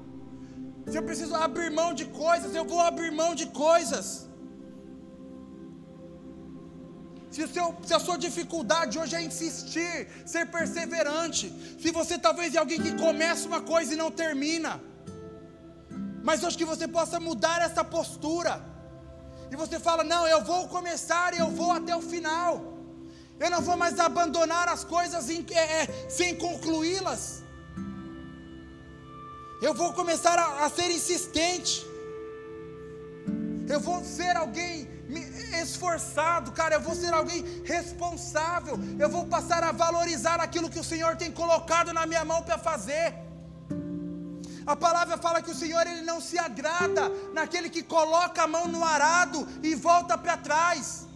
[0.88, 4.28] Se eu preciso abrir mão de coisas, eu vou abrir mão de coisas.
[7.30, 12.58] Se, seu, se, a sua dificuldade hoje é insistir, ser perseverante, se você talvez é
[12.58, 14.80] alguém que começa uma coisa e não termina,
[16.24, 18.54] mas hoje que você possa mudar essa postura,
[19.50, 22.78] e você fala: Não, eu vou começar e eu vou até o final.
[23.38, 27.42] Eu não vou mais abandonar as coisas em, é, é, sem concluí-las.
[29.60, 31.86] Eu vou começar a, a ser insistente.
[33.68, 34.88] Eu vou ser alguém
[35.62, 36.76] esforçado, cara.
[36.76, 38.78] Eu vou ser alguém responsável.
[38.98, 42.58] Eu vou passar a valorizar aquilo que o Senhor tem colocado na minha mão para
[42.58, 43.14] fazer.
[44.66, 48.66] A palavra fala que o Senhor ele não se agrada naquele que coloca a mão
[48.66, 51.06] no arado e volta para trás.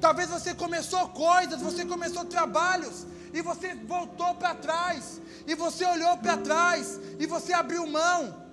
[0.00, 6.16] Talvez você começou coisas, você começou trabalhos e você voltou para trás, e você olhou
[6.18, 8.46] para trás e você abriu mão.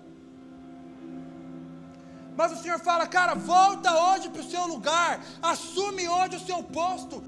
[2.35, 6.63] Mas o Senhor fala, cara, volta hoje para o seu lugar, assume hoje o seu
[6.63, 7.23] posto.